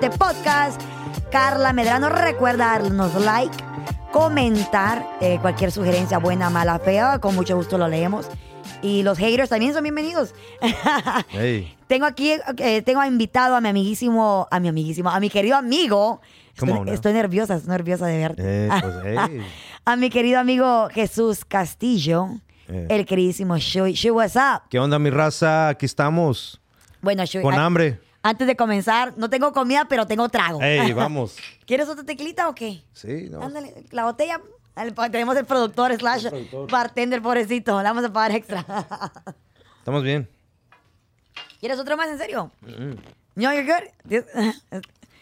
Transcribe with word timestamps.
este 0.00 0.16
podcast. 0.16 0.80
Carla 1.30 1.74
Medrano, 1.74 2.08
recuerda 2.08 2.78
darnos 2.78 3.14
like, 3.22 3.54
comentar 4.12 5.06
eh, 5.20 5.38
cualquier 5.42 5.70
sugerencia 5.72 6.16
buena, 6.18 6.48
mala, 6.48 6.78
fea, 6.78 7.18
con 7.18 7.34
mucho 7.34 7.54
gusto 7.54 7.76
lo 7.76 7.86
leemos. 7.86 8.26
Y 8.82 9.02
los 9.02 9.18
haters 9.18 9.50
también 9.50 9.74
son 9.74 9.82
bienvenidos. 9.82 10.34
Hey. 11.28 11.76
tengo 11.86 12.06
aquí, 12.06 12.32
eh, 12.58 12.80
tengo 12.82 13.04
invitado 13.04 13.54
a 13.54 13.60
mi 13.60 13.68
amiguísimo, 13.68 14.48
a 14.50 14.58
mi 14.58 14.68
amiguísimo, 14.68 15.10
a 15.10 15.20
mi 15.20 15.28
querido 15.28 15.56
amigo. 15.56 16.22
Estoy, 16.54 16.70
on 16.70 16.88
estoy 16.88 17.12
nerviosa, 17.12 17.56
estoy 17.56 17.70
nerviosa 17.70 18.06
de 18.06 18.18
verte. 18.18 18.42
Eh, 18.44 18.68
pues, 18.80 18.94
hey. 19.04 19.42
a 19.84 19.96
mi 19.96 20.08
querido 20.08 20.40
amigo 20.40 20.88
Jesús 20.92 21.44
Castillo, 21.44 22.28
Eh. 22.68 22.86
el 22.88 23.04
queridísimo 23.04 23.58
Shui. 23.58 23.92
Shui, 23.92 24.12
what's 24.12 24.36
up? 24.36 24.62
¿Qué 24.70 24.78
onda, 24.78 24.98
mi 24.98 25.10
raza? 25.10 25.68
Aquí 25.68 25.84
estamos. 25.84 26.58
Bueno, 27.02 27.24
Shui, 27.26 27.42
Con 27.42 27.54
hambre. 27.54 28.00
Antes 28.22 28.46
de 28.46 28.56
comenzar, 28.56 29.14
no 29.16 29.30
tengo 29.30 29.52
comida, 29.52 29.86
pero 29.88 30.06
tengo 30.06 30.28
trago. 30.28 30.58
Hey, 30.62 30.92
vamos. 30.96 31.36
¿Quieres 31.66 31.88
otra 31.88 32.04
teclita 32.04 32.48
o 32.48 32.54
qué? 32.54 32.82
Sí, 32.92 33.28
no. 33.30 33.42
Ándale, 33.42 33.84
la 33.90 34.04
botella. 34.04 34.40
el- 34.76 34.94
tenemos 35.10 35.36
el 35.36 35.44
productor 35.46 35.94
slash 35.96 36.26
bartender, 36.70 37.22
pobrecito. 37.22 37.78
Le 37.78 37.84
vamos 37.88 38.04
a 38.04 38.12
pagar 38.12 38.32
extra. 38.32 38.64
Estamos 39.78 40.02
bien. 40.02 40.28
¿Quieres 41.60 41.78
otro 41.78 41.96
más 41.96 42.08
en 42.08 42.18
serio? 42.18 42.50
No, 43.34 43.52
you're 43.54 43.64
good. 43.64 44.24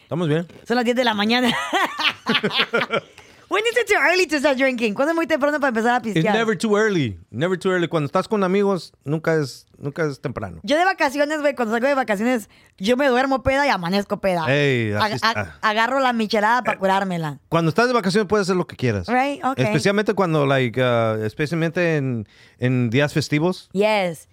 Estamos 0.03 0.29
bien. 0.29 0.47
Son 0.67 0.77
las 0.77 0.85
10 0.85 0.97
de 0.97 1.05
la 1.05 1.15
mañana. 1.15 1.53
When 3.49 3.65
is 3.65 3.79
it 3.79 3.87
too 3.89 3.97
early 3.99 4.27
to 4.27 4.39
start 4.39 4.59
drinking? 4.59 4.93
¿Cuándo 4.95 5.13
es 5.13 5.17
muy 5.17 5.27
temprano 5.27 5.59
para 5.59 5.69
empezar 5.69 5.93
a 5.95 5.97
It's 5.99 6.13
pistear? 6.15 6.35
never 6.35 6.57
too 6.57 6.77
early. 6.77 7.19
Never 7.31 7.59
too 7.59 7.71
early. 7.71 7.89
Cuando 7.89 8.05
estás 8.07 8.29
con 8.29 8.45
amigos, 8.45 8.93
nunca 9.05 9.35
es, 9.37 9.67
nunca 9.79 10.05
es 10.05 10.21
temprano. 10.21 10.61
Yo 10.65 10.77
de 10.77 10.85
vacaciones, 10.85 11.41
güey, 11.41 11.55
cuando 11.55 11.73
salgo 11.75 11.89
de 11.89 11.95
vacaciones, 11.95 12.51
yo 12.77 12.99
me 12.99 13.07
duermo 13.09 13.43
peda 13.43 13.67
y 13.67 13.71
amanezco 13.71 14.21
peda. 14.21 14.45
Ey, 14.55 14.93
así 14.93 15.13
Ag- 15.13 15.15
está. 15.15 15.31
ag- 15.33 15.53
agarro 15.63 15.99
la 16.01 16.13
michelada 16.13 16.63
para 16.63 16.79
curármela. 16.79 17.39
Cuando 17.49 17.71
estás 17.71 17.87
de 17.87 17.95
vacaciones 17.95 18.29
puedes 18.29 18.47
hacer 18.47 18.57
lo 18.57 18.67
que 18.67 18.77
quieras. 18.77 19.07
Right, 19.09 19.43
okay. 19.43 19.65
Especialmente 19.65 20.13
cuando, 20.13 20.45
like, 20.45 20.79
uh, 20.83 21.25
especialmente 21.25 21.97
en, 21.97 22.29
en 22.59 22.91
días 22.91 23.15
festivos, 23.15 23.71
Yes. 23.73 24.29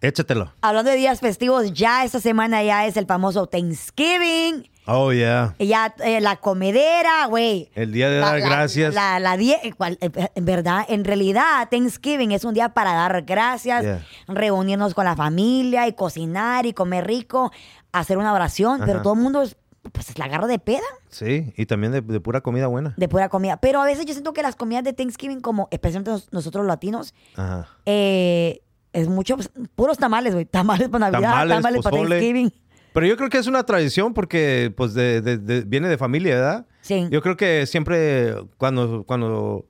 échatelo. 0.00 0.54
Hablando 0.62 0.90
de 0.90 0.96
días 0.96 1.20
festivos, 1.20 1.70
ya 1.74 2.02
esta 2.04 2.18
semana 2.18 2.62
ya 2.62 2.86
es 2.86 2.96
el 2.96 3.04
famoso 3.06 3.46
Thanksgiving. 3.46 4.70
Oh, 4.86 5.12
yeah. 5.12 5.54
Ya 5.58 5.94
eh, 6.04 6.20
la 6.20 6.36
comedera, 6.36 7.24
güey. 7.26 7.70
El 7.74 7.92
día 7.92 8.10
de 8.10 8.20
La- 8.20 8.26
dar 8.32 8.40
la- 8.40 8.46
gracias. 8.48 8.94
La, 8.94 9.18
la 9.18 9.36
die- 9.36 9.58
eh, 9.62 9.72
cual- 9.72 9.96
eh, 10.00 10.10
en 10.34 10.44
verdad, 10.44 10.84
en 10.88 11.04
realidad, 11.04 11.68
Thanksgiving 11.70 12.32
es 12.32 12.44
un 12.44 12.52
día 12.54 12.68
para 12.70 12.92
dar 12.92 13.22
gracias, 13.22 13.82
Yeah. 13.82 14.04
reunirnos 14.28 14.92
con 14.94 15.04
la 15.06 15.16
familia 15.16 15.88
y 15.88 15.94
cocinar 15.94 16.66
y 16.66 16.72
comer 16.74 17.06
rico, 17.06 17.50
hacer 17.92 18.18
una 18.18 18.32
oración, 18.34 18.82
pero 18.84 19.00
todo 19.02 19.14
el 19.14 19.20
mundo 19.20 19.40
es, 19.42 19.56
pues 19.92 20.18
la 20.18 20.26
agarra 20.26 20.46
de 20.48 20.58
peda, 20.58 20.80
Sí, 21.08 21.52
y 21.56 21.66
también 21.66 21.92
de, 21.92 22.00
de 22.00 22.20
pura 22.20 22.40
comida 22.40 22.66
buena. 22.66 22.92
de 22.96 23.08
pura 23.08 23.28
comida. 23.28 23.56
Pero 23.58 23.80
a 23.80 23.84
veces 23.86 24.04
yo 24.04 24.12
siento 24.12 24.32
que 24.32 24.42
las 24.42 24.56
comidas 24.56 24.82
de 24.84 24.92
Thanksgiving, 24.92 25.40
como 25.40 25.68
especialmente 25.70 26.10
nos- 26.10 26.32
nosotros 26.32 26.66
latinos, 26.66 27.14
Ajá. 27.36 27.68
eh, 27.86 28.60
es 28.92 29.08
mucho, 29.08 29.36
pues, 29.36 29.50
puros 29.74 29.98
tamales, 29.98 30.34
güey. 30.34 30.44
Tamales 30.44 30.88
para 30.88 31.10
Navidad, 31.10 31.30
tamales, 31.30 31.56
Tamales, 31.56 31.82
para. 31.82 31.96
Thanksgiving. 31.96 32.52
Pero 32.94 33.06
yo 33.06 33.16
creo 33.18 33.28
que 33.28 33.36
es 33.38 33.46
una 33.46 33.64
tradición 33.64 34.14
porque 34.14 34.72
pues 34.74 34.94
de, 34.94 35.20
de- 35.20 35.36
de- 35.36 35.60
viene 35.62 35.88
de 35.88 35.98
familia, 35.98 36.36
¿verdad? 36.36 36.66
Sí. 36.80 37.06
Yo 37.10 37.20
creo 37.20 37.36
que 37.36 37.66
siempre 37.66 38.34
cuando, 38.56 39.04
cuando 39.04 39.66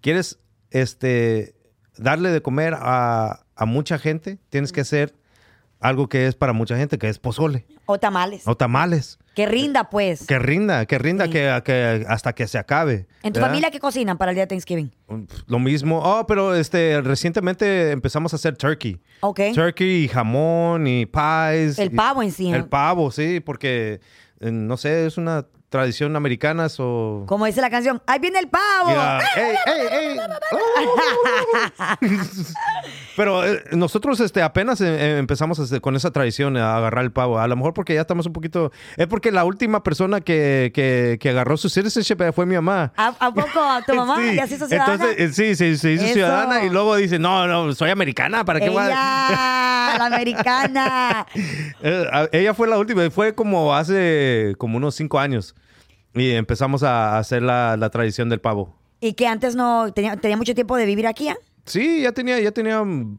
quieres 0.00 0.38
este, 0.70 1.54
darle 1.96 2.30
de 2.30 2.42
comer 2.42 2.74
a, 2.78 3.44
a 3.56 3.64
mucha 3.66 3.98
gente, 3.98 4.38
tienes 4.50 4.72
que 4.72 4.82
hacer 4.82 5.14
algo 5.80 6.08
que 6.08 6.26
es 6.26 6.34
para 6.34 6.52
mucha 6.52 6.76
gente, 6.76 6.98
que 6.98 7.08
es 7.08 7.18
pozole 7.18 7.66
O 7.86 7.98
tamales. 7.98 8.42
o 8.46 8.56
tamales. 8.56 9.18
Que 9.36 9.44
rinda, 9.44 9.90
pues. 9.90 10.26
Que 10.26 10.38
rinda, 10.38 10.86
que 10.86 10.96
rinda 10.96 11.28
que, 11.28 11.60
que 11.62 12.06
hasta 12.08 12.32
que 12.32 12.48
se 12.48 12.56
acabe. 12.56 13.06
¿En 13.22 13.34
tu 13.34 13.38
¿verdad? 13.38 13.48
familia 13.48 13.70
qué 13.70 13.78
cocinan 13.78 14.16
para 14.16 14.30
el 14.30 14.34
día 14.34 14.44
de 14.44 14.48
Thanksgiving? 14.48 14.90
Lo 15.46 15.58
mismo. 15.58 16.00
Oh, 16.02 16.26
pero 16.26 16.54
este 16.54 17.02
recientemente 17.02 17.90
empezamos 17.90 18.32
a 18.32 18.36
hacer 18.36 18.56
turkey. 18.56 18.98
Ok. 19.20 19.40
Turkey 19.54 20.04
y 20.04 20.08
jamón 20.08 20.86
y 20.86 21.04
pies. 21.04 21.78
El 21.78 21.92
y- 21.92 21.96
pavo 21.96 22.22
en 22.22 22.32
sí, 22.32 22.50
¿no? 22.50 22.56
El 22.56 22.64
pavo, 22.64 23.10
sí, 23.10 23.40
porque 23.40 24.00
eh, 24.40 24.50
no 24.50 24.78
sé, 24.78 25.04
es 25.04 25.18
una 25.18 25.44
tradición 25.68 26.16
americana 26.16 26.68
o 26.78 27.24
Como 27.26 27.44
dice 27.44 27.60
la 27.60 27.68
canción, 27.68 28.00
¡ahí 28.06 28.18
viene 28.18 28.38
el 28.38 28.48
pavo! 28.48 28.88
¡Ey, 29.36 29.54
ey, 29.66 29.86
ey! 29.92 30.16
Pero 33.16 33.44
eh, 33.44 33.62
nosotros 33.72 34.20
este, 34.20 34.42
apenas 34.42 34.80
eh, 34.80 34.86
eh, 34.88 35.18
empezamos 35.18 35.58
este, 35.58 35.80
con 35.80 35.96
esa 35.96 36.10
tradición 36.10 36.56
a 36.56 36.76
agarrar 36.76 37.04
el 37.04 37.12
pavo. 37.12 37.38
A 37.38 37.46
lo 37.48 37.56
mejor 37.56 37.72
porque 37.74 37.94
ya 37.94 38.02
estamos 38.02 38.26
un 38.26 38.32
poquito... 38.32 38.72
Es 38.96 39.06
porque 39.06 39.32
la 39.32 39.44
última 39.44 39.82
persona 39.82 40.20
que, 40.20 40.70
que, 40.74 41.18
que 41.20 41.30
agarró 41.30 41.56
su 41.56 41.68
citizenship 41.68 42.20
eh, 42.20 42.32
fue 42.32 42.44
mi 42.46 42.54
mamá. 42.56 42.92
¿A, 42.96 43.08
a 43.18 43.32
poco 43.32 43.60
tu 43.86 43.94
mamá 43.94 44.16
Sí. 44.20 44.34
ya 44.36 44.46
se 44.46 44.54
hizo 44.56 44.66
ciudadana? 44.68 44.94
Entonces, 44.94 45.20
eh, 45.20 45.32
sí, 45.32 45.56
sí, 45.56 45.76
se 45.78 45.92
hizo 45.92 46.04
Eso. 46.04 46.14
ciudadana 46.14 46.64
y 46.64 46.70
luego 46.70 46.96
dice, 46.96 47.18
no, 47.18 47.46
no, 47.46 47.72
soy 47.74 47.90
americana, 47.90 48.44
¿para 48.44 48.60
qué 48.60 48.68
voy 48.68 48.82
a-?" 48.84 49.96
¡La 49.98 50.06
americana! 50.06 51.26
Eh, 51.82 52.28
ella 52.32 52.54
fue 52.54 52.68
la 52.68 52.78
última, 52.78 53.08
fue 53.10 53.34
como 53.34 53.74
hace 53.74 54.54
como 54.58 54.76
unos 54.78 54.94
cinco 54.94 55.18
años. 55.18 55.54
Y 56.14 56.30
empezamos 56.32 56.82
a 56.82 57.18
hacer 57.18 57.42
la, 57.42 57.76
la 57.76 57.90
tradición 57.90 58.28
del 58.28 58.40
pavo. 58.40 58.74
y 59.00 59.12
que 59.12 59.26
antes 59.26 59.54
no 59.54 59.92
tenía, 59.92 60.16
tenía 60.16 60.36
mucho 60.36 60.54
tiempo 60.54 60.76
de 60.76 60.86
vivir 60.86 61.06
aquí, 61.06 61.28
¿ah? 61.28 61.36
Sí, 61.66 62.02
ya 62.02 62.12
tenía, 62.12 62.38
ya 62.40 62.52
tenía 62.52 62.82
mm, 62.82 63.18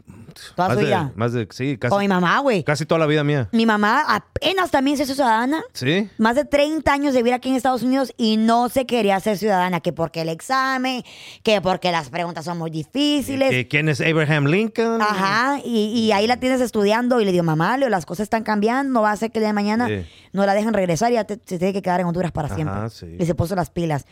Toda 0.55 0.67
más 0.69 0.75
su 0.77 0.79
de, 0.81 0.85
vida. 0.87 1.11
más 1.15 1.33
de, 1.33 1.47
sí, 1.51 1.77
casi, 1.77 1.89
Con 1.89 1.99
mi 1.99 2.07
mamá, 2.07 2.39
güey. 2.39 2.63
casi 2.63 2.85
toda 2.85 2.99
la 2.99 3.07
vida 3.07 3.23
mía. 3.23 3.49
Mi 3.51 3.65
mamá 3.65 4.03
apenas 4.07 4.69
también 4.71 4.95
se 4.95 5.03
hizo 5.03 5.15
ciudadana. 5.15 5.63
Sí. 5.73 6.09
Más 6.19 6.35
de 6.35 6.45
30 6.45 6.93
años 6.93 7.13
de 7.13 7.19
vivir 7.21 7.33
aquí 7.33 7.49
en 7.49 7.55
Estados 7.55 7.81
Unidos 7.83 8.13
y 8.17 8.37
no 8.37 8.69
se 8.69 8.85
quería 8.85 9.19
ser 9.19 9.37
ciudadana. 9.37 9.79
Que 9.81 9.93
porque 9.93 10.21
el 10.21 10.29
examen, 10.29 11.03
que 11.43 11.59
porque 11.59 11.91
las 11.91 12.09
preguntas 12.09 12.45
son 12.45 12.57
muy 12.59 12.69
difíciles. 12.69 13.49
¿Que 13.49 13.67
¿Quién 13.67 13.89
es 13.89 13.99
Abraham 13.99 14.45
Lincoln? 14.45 15.01
Ajá, 15.01 15.59
y, 15.65 15.87
y 15.87 16.11
ahí 16.11 16.27
la 16.27 16.37
tienes 16.37 16.61
estudiando 16.61 17.19
y 17.19 17.25
le 17.25 17.31
digo, 17.31 17.43
mamá, 17.43 17.75
Leo, 17.77 17.89
las 17.89 18.05
cosas 18.05 18.23
están 18.25 18.43
cambiando, 18.43 18.93
no 18.93 19.01
va 19.01 19.11
a 19.11 19.17
ser 19.17 19.31
que 19.31 19.39
el 19.39 19.41
día 19.41 19.49
de 19.49 19.53
mañana 19.53 19.87
Sí. 19.87 20.05
no 20.33 20.45
la 20.45 20.53
dejen 20.53 20.73
regresar 20.73 21.11
y 21.11 21.15
ya 21.15 21.23
te- 21.23 21.39
se 21.45 21.57
tiene 21.57 21.73
que 21.73 21.81
quedar 21.81 21.99
en 21.99 22.05
Honduras 22.05 22.31
para 22.31 22.45
Ajá, 22.47 22.55
siempre. 22.55 22.89
sí. 22.91 23.07
Y 23.19 23.25
se 23.25 23.33
puso 23.35 23.55
las 23.55 23.71
pilas. 23.71 24.05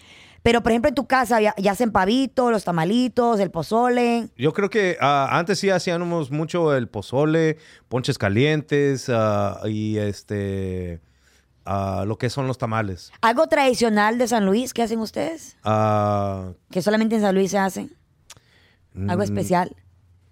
Pero, 0.46 0.62
por 0.62 0.72
ejemplo, 0.72 0.90
en 0.90 0.94
tu 0.96 1.08
casa 1.08 1.42
ya, 1.42 1.56
ya 1.58 1.72
hacen 1.72 1.92
pavito, 1.92 2.52
los 2.52 2.64
tamalitos, 2.64 3.40
el 3.40 3.50
pozole. 3.50 4.30
Yo 4.38 4.54
creo 4.54 4.70
que 4.70 4.96
ah, 5.02 5.28
antes 5.32 5.58
sí 5.58 5.72
hacíamos 5.72 6.30
mucho 6.30 6.76
el 6.76 6.88
pozole, 6.88 7.58
ponches 7.90 8.20
calientes 8.20 9.10
ah, 9.12 9.60
y 9.66 9.98
este 9.98 11.02
ah, 11.66 12.04
lo 12.06 12.20
que 12.20 12.30
son 12.30 12.46
los 12.46 12.60
tamales. 12.60 13.12
Algo 13.22 13.48
tradicional 13.48 14.20
de 14.20 14.28
San 14.28 14.46
Luis, 14.46 14.72
¿qué 14.76 14.84
hacen 14.84 15.00
ustedes? 15.00 15.58
Que 15.64 16.82
solamente 16.84 17.16
en 17.16 17.22
San 17.22 17.34
Luis 17.34 17.50
se 17.50 17.58
hace. 17.58 17.90
Algo 18.96 19.22
mm, 19.22 19.24
especial. 19.24 19.76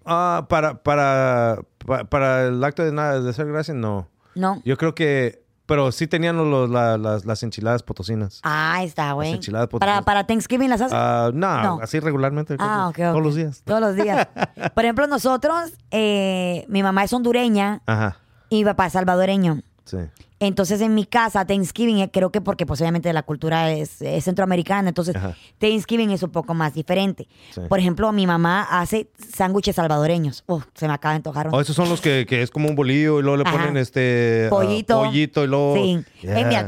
ah, 0.06 0.46
para, 0.48 0.84
para, 0.84 1.60
pa- 1.86 2.04
para 2.06 2.46
el 2.50 2.64
acto 2.64 2.86
de, 2.86 2.92
nada, 2.92 3.20
de 3.20 3.30
hacer 3.32 3.48
gracia, 3.48 3.74
no. 3.74 4.10
No. 4.36 4.62
Yo 4.64 4.78
creo 4.78 4.94
que, 4.96 5.43
pero 5.66 5.92
sí 5.92 6.08
tenían 6.08 6.38
los- 6.38 6.70
la- 6.70 6.98
las, 6.98 7.26
las 7.26 7.42
enchiladas 7.44 7.84
potosinas. 7.84 8.40
Ah, 8.44 8.82
está, 8.84 9.14
güey. 9.14 9.34
enchiladas 9.34 9.68
Para, 9.68 9.80
potosinas. 9.80 10.04
para 10.04 10.28
Thanksgiving 10.28 10.70
las 10.70 10.82
hacen. 10.82 10.98
Ah, 11.00 11.32
no, 11.34 11.64
No. 11.64 11.80
así 11.82 12.00
regularmente. 12.00 12.56
Ah, 12.60 12.88
ok, 12.90 12.98
Todos 12.98 13.22
los 13.24 13.36
días. 13.36 13.62
Todos 13.66 13.82
los 13.82 13.96
días. 13.96 14.28
Por 14.76 14.84
ejemplo, 14.84 15.08
nosotros, 15.08 15.72
eh, 15.92 16.66
mi 16.68 16.84
mamá 16.84 17.04
es 17.04 17.14
hondureña 17.14 17.82
Ajá, 17.86 18.18
y 18.50 18.58
mi 18.58 18.66
papá 18.66 18.88
es 18.88 18.94
salvadoreño. 18.94 19.62
sí. 19.86 19.98
Entonces 20.46 20.82
en 20.82 20.94
mi 20.94 21.06
casa, 21.06 21.46
Thanksgiving, 21.46 22.00
eh, 22.00 22.10
creo 22.12 22.32
que 22.32 22.42
porque 22.42 22.66
pues 22.66 22.82
obviamente 22.82 23.12
la 23.14 23.24
cultura 23.24 23.72
es, 23.72 24.02
es 24.02 24.24
centroamericana, 24.26 24.90
entonces 24.90 25.16
Ajá. 25.16 25.36
Thanksgiving 25.60 26.12
es 26.12 26.22
un 26.24 26.32
poco 26.32 26.54
más 26.54 26.74
diferente. 26.74 27.28
Sí. 27.54 27.62
Por 27.70 27.80
ejemplo, 27.80 28.12
mi 28.12 28.28
mamá 28.28 28.64
hace 28.70 29.08
sándwiches 29.36 29.76
salvadoreños. 29.76 30.44
Uf, 30.48 30.66
se 30.74 30.88
me 30.88 30.94
acaba 30.94 31.14
de 31.14 31.18
antojar. 31.18 31.48
Oh, 31.52 31.62
esos 31.62 31.76
son 31.76 31.88
los 31.90 32.02
que, 32.02 32.26
que 32.28 32.42
es 32.42 32.52
como 32.52 32.68
un 32.70 32.76
bolillo 32.76 33.20
y 33.20 33.24
luego 33.24 33.38
le 33.38 33.44
Ajá. 33.44 33.52
ponen 33.58 33.78
este 33.78 34.46
ah, 34.48 34.50
Pollito. 34.50 35.00
pollito 35.04 35.44
y 35.44 35.48
luego. 35.48 35.76
Sí. 35.76 36.06
Yeah. 36.22 36.40
Eh, 36.40 36.46
mira, 36.46 36.66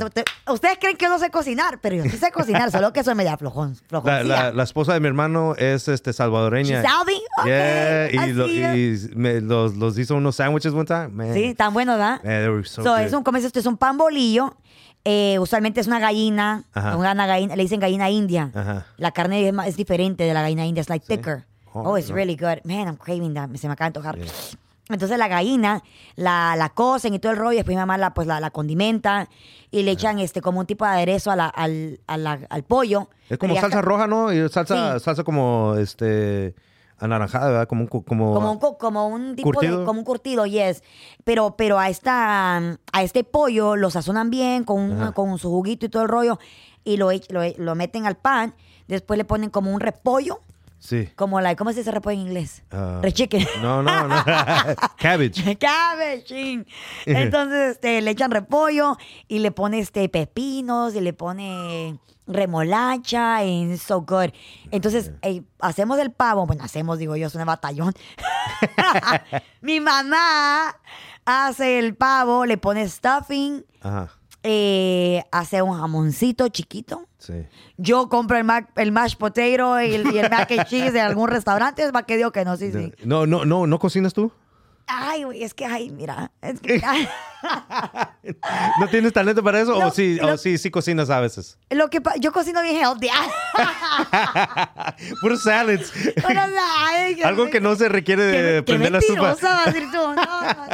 ustedes 0.51 0.77
creen 0.79 0.97
que 0.97 1.05
yo 1.05 1.09
no 1.09 1.19
sé 1.19 1.29
cocinar, 1.29 1.79
pero 1.81 1.95
yo 1.97 2.03
sí 2.03 2.17
sé 2.17 2.31
cocinar, 2.31 2.71
solo 2.71 2.93
que 2.93 3.03
soy 3.03 3.15
media 3.15 3.37
flojón. 3.37 3.75
la, 3.89 4.23
la- 4.23 4.51
la 4.51 4.63
esposa 4.63 4.93
de 4.93 4.99
mi 4.99 5.07
hermano 5.07 5.55
es 5.57 5.87
este 5.87 6.13
salvadoreña. 6.13 6.83
Yeah, 7.45 8.09
y, 8.11 8.33
lo- 8.33 8.45
es. 8.47 9.09
y 9.11 9.15
me- 9.15 9.41
los, 9.41 9.75
los 9.75 9.97
hizo 9.97 10.15
unos 10.15 10.35
sándwiches 10.37 10.73
one 10.73 10.85
time. 10.85 11.07
Man. 11.09 11.33
Sí, 11.33 11.53
tan 11.55 11.73
bueno, 11.73 11.93
¿verdad? 11.93 12.21
Man, 12.23 12.63
so 12.65 12.95
es 12.97 13.13
un, 13.13 13.23
tú, 13.23 13.64
es 13.65 13.71
un 13.71 13.77
pan 13.77 13.97
bolillo. 13.97 14.55
eh, 15.07 15.37
usualmente 15.37 15.79
es 15.81 15.85
una 15.85 15.99
gallina, 15.99 16.63
Ajá. 16.73 16.97
una 16.97 17.13
gallina, 17.27 17.55
le 17.55 17.61
dicen 17.61 17.79
gallina 17.79 18.09
india. 18.09 18.49
Ajá. 18.55 18.87
La 18.97 19.11
carne 19.11 19.47
es, 19.47 19.53
más- 19.53 19.67
es 19.67 19.75
diferente 19.77 20.23
de 20.23 20.33
la 20.33 20.41
gallina 20.41 20.65
india, 20.65 20.81
es 20.81 20.89
like 20.89 21.05
thicker. 21.05 21.45
Oh, 21.73 21.91
Oh, 21.91 21.97
it's 21.99 22.09
no. 22.09 22.15
really 22.15 22.35
good. 22.35 22.59
Man, 22.63 22.87
I'm 22.87 22.95
craving 22.97 23.35
that. 23.35 23.49
Se 23.57 23.67
me 23.67 23.73
acaba 23.73 23.91
de 23.91 23.99
antojar. 23.99 24.17
Entonces 24.89 25.17
la 25.19 25.27
gallina 25.27 25.83
la, 26.15 26.55
la 26.57 26.69
cocen 26.69 27.13
y 27.13 27.19
todo 27.19 27.31
el 27.33 27.37
rollo, 27.37 27.53
y 27.53 27.55
después 27.57 27.75
mi 27.75 27.79
mamá 27.81 27.97
la, 27.99 28.13
pues, 28.15 28.25
la, 28.27 28.39
la 28.39 28.49
condimenta 28.49 29.29
y 29.69 29.83
le 29.83 29.91
echan 29.91 30.17
este 30.19 30.41
como 30.41 30.59
un 30.61 30.65
tipo 30.65 30.85
de 30.85 30.91
aderezo 30.91 31.29
a 31.31 31.35
la- 31.35 31.49
al, 31.49 31.99
a 32.07 32.17
la- 32.17 32.39
al 32.49 32.63
pollo. 32.63 33.09
Es 33.29 33.37
como 33.37 33.55
salsa 33.59 33.81
roja, 33.83 34.07
¿no? 34.07 34.33
Y 34.33 34.47
salsa, 34.49 34.97
Sí. 34.99 35.03
salsa 35.05 35.23
como 35.23 35.75
este 35.77 36.55
anaranjada, 36.99 37.47
¿verdad? 37.49 37.67
Como 37.67 37.81
un... 37.81 37.87
Como, 37.87 38.03
Como 38.33 38.51
un, 38.51 38.59
co- 38.59 38.77
como 38.77 39.07
un 39.07 39.35
tipo 39.35 39.49
¿Curtido? 39.51 39.79
de, 39.79 39.85
como 39.85 39.99
un 39.99 40.05
curtido, 40.05 40.45
yes. 40.45 40.83
Pero, 41.23 41.55
pero 41.57 41.79
a 41.79 41.89
esta, 41.89 42.57
a 42.57 43.03
este 43.03 43.23
pollo 43.23 43.75
lo 43.75 43.89
sazonan 43.89 44.29
bien 44.29 44.63
con, 44.63 44.79
un- 44.81 45.11
con 45.11 45.37
su 45.37 45.49
juguito 45.49 45.85
y 45.85 45.89
todo 45.89 46.03
el 46.03 46.09
rollo 46.09 46.39
y 46.83 46.97
lo, 46.97 47.09
lo, 47.11 47.41
lo 47.57 47.75
meten 47.75 48.05
al 48.05 48.15
pan. 48.15 48.53
Después 48.87 49.17
le 49.17 49.25
ponen 49.25 49.49
como 49.49 49.71
un 49.73 49.79
repollo, 49.79 50.41
Sí. 50.79 51.09
como 51.15 51.41
la, 51.41 51.55
¿cómo 51.55 51.71
se 51.71 51.79
dice 51.79 51.91
repollo 51.91 52.19
en 52.19 52.27
inglés? 52.27 52.63
Ah, 52.71 52.99
Rechique. 53.01 53.47
No, 53.61 53.81
no, 53.81 54.07
no. 54.07 54.23
Cabbage. 54.97 55.57
Cabecín. 55.57 56.67
Entonces, 57.05 57.71
este, 57.73 58.01
le 58.01 58.11
echan 58.11 58.29
repollo 58.31 58.97
y 59.27 59.39
le 59.39 59.51
pone 59.51 59.79
este 59.79 60.07
pepinos 60.09 60.93
y 60.95 61.01
le 61.01 61.13
pone 61.13 61.99
remolacha 62.27 63.43
y 63.43 63.77
so 63.77 64.01
good. 64.01 64.31
Entonces, 64.71 65.11
eh, 65.21 65.43
hacemos 65.59 65.99
el 65.99 66.11
pavo, 66.11 66.45
bueno, 66.45 66.63
hacemos, 66.63 66.99
digo 66.99 67.15
yo, 67.15 67.27
es 67.27 67.35
un 67.35 67.45
batallón. 67.45 67.93
Mi 69.61 69.79
mamá 69.79 70.75
hace 71.25 71.79
el 71.79 71.95
pavo, 71.95 72.45
le 72.45 72.57
pone 72.57 72.87
stuffing, 72.87 73.65
Ajá. 73.81 74.11
Eh, 74.47 75.23
hace 75.31 75.61
un 75.61 75.77
jamoncito 75.77 76.47
chiquito. 76.49 77.07
Sí. 77.17 77.33
Yo 77.77 78.09
compro 78.09 78.37
el, 78.37 78.43
mac- 78.43 78.69
el 78.75 78.91
mashed 78.91 79.17
potato 79.17 79.81
y 79.81 79.95
el, 79.95 80.13
y 80.13 80.19
el 80.19 80.29
mac 80.29 80.51
and 80.51 80.65
cheese 80.65 80.93
de 80.93 81.01
algún 81.01 81.27
restaurante, 81.29 81.83
es 81.83 81.91
más 81.91 82.03
que 82.03 82.17
digo 82.17 82.31
que 82.31 82.45
no, 82.45 82.55
sí, 82.55 82.71
sí. 82.71 82.93
No, 83.03 83.25
no, 83.25 83.45
no, 83.45 83.65
¿no 83.65 83.79
cocinas 83.79 84.13
tú? 84.13 84.31
Ay, 84.87 85.23
güey, 85.23 85.41
es 85.43 85.55
que, 85.55 85.65
ay, 85.65 85.89
mira, 85.89 86.31
es 86.43 86.59
que. 86.59 86.79
¿No 88.79 88.87
tienes 88.87 89.13
talento 89.13 89.43
para 89.43 89.59
eso? 89.59 89.79
No, 89.79 89.87
¿O 89.87 89.91
sí, 89.91 90.17
lo- 90.21 90.33
o 90.33 90.37
sí, 90.37 90.59
sí 90.59 90.69
cocinas 90.69 91.09
a 91.09 91.19
veces? 91.19 91.57
Lo 91.71 91.89
que 91.89 91.99
yo 92.19 92.31
cocino 92.31 92.61
bien 92.61 92.75
healthy. 92.77 93.09
Puros 95.21 95.43
salads. 95.43 95.91
Algo 97.23 97.49
que 97.49 97.61
no 97.61 97.75
se 97.75 97.89
requiere 97.89 98.23
de 98.25 98.63
prender 98.63 98.91
la 98.91 98.99
estufa. 98.99 99.21
mentirosa 99.29 99.55
vas 99.55 99.67
a 99.67 99.71
decir 99.71 99.89
tú. 99.91 99.97
No, 99.97 100.15
no. 100.15 100.65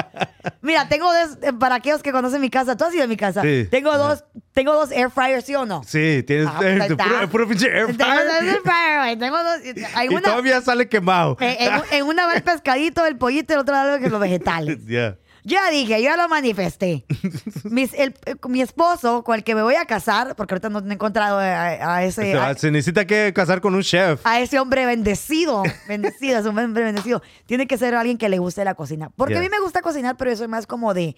Mira, 0.62 0.88
tengo 0.88 1.06
dos, 1.14 1.38
eh, 1.42 1.54
para 1.54 1.76
aquellos 1.76 2.02
que 2.02 2.12
conocen 2.12 2.42
mi 2.42 2.50
casa, 2.50 2.76
tú 2.78 2.84
has 2.86 2.94
ido 2.94 3.04
a 3.04 3.08
mi 3.08 3.18
casa. 3.18 3.42
Sí. 3.42 3.68
Tengo 3.70 3.98
dos, 3.98 4.24
tengo 4.54 4.74
dos 4.74 4.92
air 4.92 5.10
fryers, 5.10 5.46
¿sí 5.46 5.56
o 5.56 5.66
no? 5.66 5.84
Sí, 5.84 6.24
tienes 6.26 6.48
Ah, 6.48 6.56
pues 6.60 6.88
puro, 6.96 7.30
puro 7.30 7.48
pinche 7.48 7.68
air 7.68 7.96
Tengo 7.98 8.12
dos 8.14 8.22
fryer. 8.24 8.44
air 8.50 8.62
fryers, 8.64 8.98
güey. 9.04 9.18
Tengo 9.18 9.44
dos. 9.44 9.88
Hay 9.96 10.08
Y 10.08 10.14
una, 10.14 10.22
todavía 10.22 10.62
sale 10.62 10.88
quemado. 10.90 11.38
eh, 11.40 11.58
en, 11.60 11.82
en 11.98 12.06
una 12.06 12.26
va 12.26 12.34
el 12.34 12.44
pescadito, 12.44 13.06
el 13.06 13.18
pollito, 13.18 13.54
y 13.54 13.56
el 13.56 13.60
otro 13.62 13.74
lado 13.76 14.00
que 14.00 14.10
los 14.10 14.20
vegetales. 14.20 14.78
Ya. 14.88 15.16
Yo 15.44 15.56
ya 15.56 15.70
dije, 15.72 16.02
yo 16.04 16.10
ya 16.10 16.18
lo 16.18 16.28
manifesté. 16.30 17.06
Mis- 17.64 17.94
el- 17.94 18.14
eh, 18.26 18.36
mi 18.48 18.62
esposo, 18.62 19.24
con 19.24 19.36
el 19.36 19.44
que 19.44 19.56
me 19.56 19.64
voy 19.64 19.76
a 19.76 19.86
casar, 19.86 20.36
porque 20.36 20.54
ahorita 20.54 20.70
no 20.70 20.80
he 20.80 20.94
encontrado 20.94 21.40
a, 21.40 21.96
a 21.96 22.04
ese... 22.04 22.22
Se, 22.32 22.36
va- 22.36 22.50
a- 22.50 22.56
se 22.56 22.70
necesita 22.72 23.06
que 23.06 23.32
casar 23.34 23.60
con 23.62 23.74
un 23.76 23.82
chef. 23.82 24.22
a 24.26 24.40
ese 24.40 24.60
hombre 24.60 24.86
bendecido, 24.86 25.64
bendecido, 25.88 26.40
es 26.40 26.46
un 26.46 26.58
hombre 26.60 26.84
bendecido. 26.84 27.22
Tiene 27.48 27.66
que 27.68 27.78
ser 27.78 27.96
alguien 27.96 28.18
que 28.18 28.30
le 28.30 28.38
guste 28.38 28.64
la 28.66 28.76
cocina. 28.76 29.10
Porque 29.16 29.38
a 29.38 29.42
mí 29.42 29.50
me 29.50 29.60
gusta 29.60 29.82
cocinar, 29.82 30.16
pero 30.18 30.32
yo 30.32 30.38
soy 30.38 30.48
más 30.48 30.68
como 30.68 30.94
de, 30.94 31.16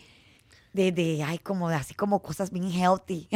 de, 0.71 0.91
de, 0.91 1.23
ay, 1.23 1.37
como 1.39 1.69
de, 1.69 1.75
así 1.75 1.93
como 1.93 2.21
cosas 2.21 2.49
bien 2.51 2.71
healthy. 2.71 3.27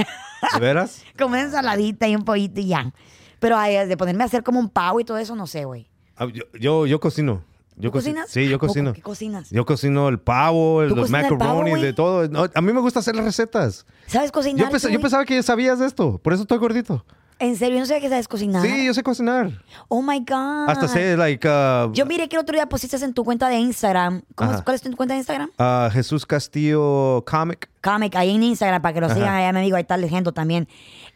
¿De 0.53 0.59
veras? 0.59 1.03
como 1.17 1.31
una 1.33 1.41
ensaladita 1.41 2.07
y 2.07 2.15
un 2.15 2.23
pollito 2.23 2.59
y 2.61 2.67
ya. 2.67 2.93
Pero 3.39 3.57
ay, 3.57 3.85
de 3.87 3.97
ponerme 3.97 4.23
a 4.23 4.27
hacer 4.27 4.41
como 4.43 4.59
un 4.59 4.69
pavo 4.69 4.99
y 4.99 5.03
todo 5.05 5.17
eso, 5.17 5.35
no 5.35 5.47
sé, 5.47 5.65
güey. 5.65 5.87
Ah, 6.15 6.25
Yo, 6.33 6.43
yo, 6.59 6.87
yo 6.87 6.99
cocino. 6.99 7.43
Yo 7.79 7.91
¿Tú 7.91 7.97
coci- 7.99 8.01
cocinas? 8.01 8.29
Sí, 8.29 8.49
yo 8.49 8.57
cocino. 8.59 8.93
¿Qué 8.93 9.01
cocinas? 9.01 9.49
Yo 9.51 9.65
cocino 9.65 10.09
el 10.09 10.19
pavo, 10.19 10.81
el- 10.81 10.89
¿Tú 10.89 10.95
los 10.95 11.11
güey? 11.11 11.81
de 11.81 11.93
todo. 11.93 12.27
No, 12.27 12.47
a 12.53 12.61
mí 12.61 12.73
me 12.73 12.79
gusta 12.81 12.99
hacer 12.99 13.15
las 13.15 13.23
recetas. 13.25 13.85
¿Sabes 14.07 14.31
cocinar? 14.31 14.65
Yo, 14.65 14.75
pens- 14.75 14.89
yo 14.89 14.99
pensaba 14.99 15.25
que 15.25 15.35
ya 15.35 15.43
sabías 15.43 15.79
esto, 15.79 16.17
por 16.17 16.33
eso 16.33 16.41
estoy 16.41 16.57
gordito. 16.57 17.05
En 17.39 17.55
serio, 17.55 17.77
no 17.77 17.85
sabía 17.85 18.01
que 18.01 18.09
sabes 18.09 18.27
cocinar. 18.27 18.63
Sí, 18.63 18.83
yo 18.83 18.95
sé 18.95 19.03
cocinar. 19.03 19.51
Oh 19.89 20.01
my 20.01 20.17
God. 20.27 20.69
Hasta 20.69 20.87
sé, 20.87 21.15
like, 21.15 21.47
uh, 21.47 21.93
Yo 21.93 22.07
miré 22.07 22.27
que 22.27 22.35
el 22.35 22.41
otro 22.41 22.55
día 22.55 22.67
pusiste 22.67 22.97
en 22.97 23.13
tu 23.13 23.23
cuenta 23.23 23.47
de 23.47 23.57
Instagram. 23.59 24.23
¿Cómo 24.33 24.53
es-. 24.53 24.61
¿Cuál 24.63 24.73
es 24.75 24.81
tu 24.81 24.91
cuenta 24.95 25.13
de 25.13 25.19
Instagram? 25.19 25.51
uh, 25.59 25.91
Jesús 25.91 26.25
Castillo 26.25 27.23
Comic. 27.29 27.69
Comic, 27.83 28.15
ahí 28.15 28.33
en 28.33 28.41
Instagram, 28.41 28.81
para 28.81 28.93
que 28.95 29.01
lo 29.01 29.05
Ajá. 29.05 29.13
sigan, 29.15 29.35
allá 29.35 29.53
mi 29.53 29.59
amigo, 29.59 29.75
ahí 29.75 29.81
está 29.83 29.97
leyendo 29.97 30.31
también. 30.31 30.67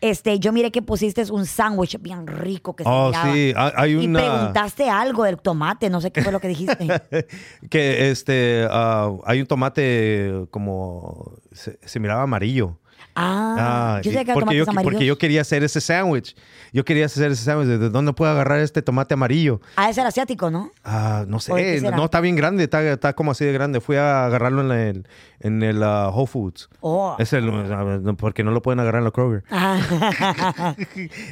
Este, 0.01 0.39
yo 0.39 0.51
miré 0.51 0.71
que 0.71 0.81
pusiste 0.81 1.23
un 1.31 1.45
sándwich 1.45 2.01
bien 2.01 2.25
rico 2.25 2.75
que 2.75 2.83
se 2.83 2.89
Oh, 2.89 3.07
miraba. 3.09 3.33
sí, 3.33 3.53
hay- 3.55 3.71
hay 3.75 3.91
Y 3.91 4.07
una- 4.07 4.19
preguntaste 4.19 4.89
algo 4.89 5.23
del 5.25 5.37
tomate, 5.37 5.89
no 5.91 6.01
sé 6.01 6.11
qué 6.11 6.23
fue 6.23 6.31
lo 6.31 6.39
que 6.39 6.47
dijiste. 6.47 6.87
que 7.69 8.09
este, 8.09 8.65
uh, 8.65 9.21
hay 9.25 9.41
un 9.41 9.45
tomate 9.47 10.47
como, 10.49 11.33
se, 11.51 11.77
se 11.85 11.99
miraba 11.99 12.23
amarillo. 12.23 12.79
Ah, 13.15 13.99
yo 14.03 14.11
y 14.11 14.13
sé 14.13 14.25
que 14.25 14.33
porque, 14.33 14.55
yo, 14.55 14.65
porque 14.65 15.05
yo 15.05 15.17
quería 15.17 15.41
hacer 15.41 15.63
ese 15.63 15.81
sándwich. 15.81 16.35
Yo 16.71 16.85
quería 16.85 17.05
hacer 17.05 17.31
ese 17.31 17.43
sándwich. 17.43 17.67
¿De 17.67 17.89
dónde 17.89 18.13
puedo 18.13 18.31
agarrar 18.31 18.59
este 18.59 18.81
tomate 18.81 19.13
amarillo? 19.13 19.61
Ah, 19.75 19.89
ese 19.89 20.01
era 20.01 20.09
asiático, 20.09 20.49
¿no? 20.49 20.71
Ah, 20.83 21.25
no 21.27 21.37
¿O 21.37 21.55
de 21.55 21.63
qué 21.63 21.79
sé, 21.79 21.91
no 21.91 22.05
está 22.05 22.21
bien 22.21 22.35
grande, 22.35 22.63
está, 22.63 22.81
está 22.83 23.13
como 23.13 23.31
así 23.31 23.45
de 23.45 23.53
grande. 23.53 23.81
Fui 23.81 23.97
a 23.97 24.25
agarrarlo 24.25 24.61
en 24.61 24.71
el, 24.71 25.07
en 25.39 25.63
el 25.63 25.83
uh, 25.83 26.09
Whole 26.09 26.27
Foods. 26.27 26.69
Oh. 26.79 27.15
Es 27.19 27.33
el, 27.33 27.45
no, 27.47 28.15
porque 28.17 28.43
no 28.43 28.51
lo 28.51 28.61
pueden 28.61 28.79
agarrar 28.79 28.99
en 28.99 29.05
la 29.05 29.11
Kroger. 29.11 29.43
Ah. 29.49 30.75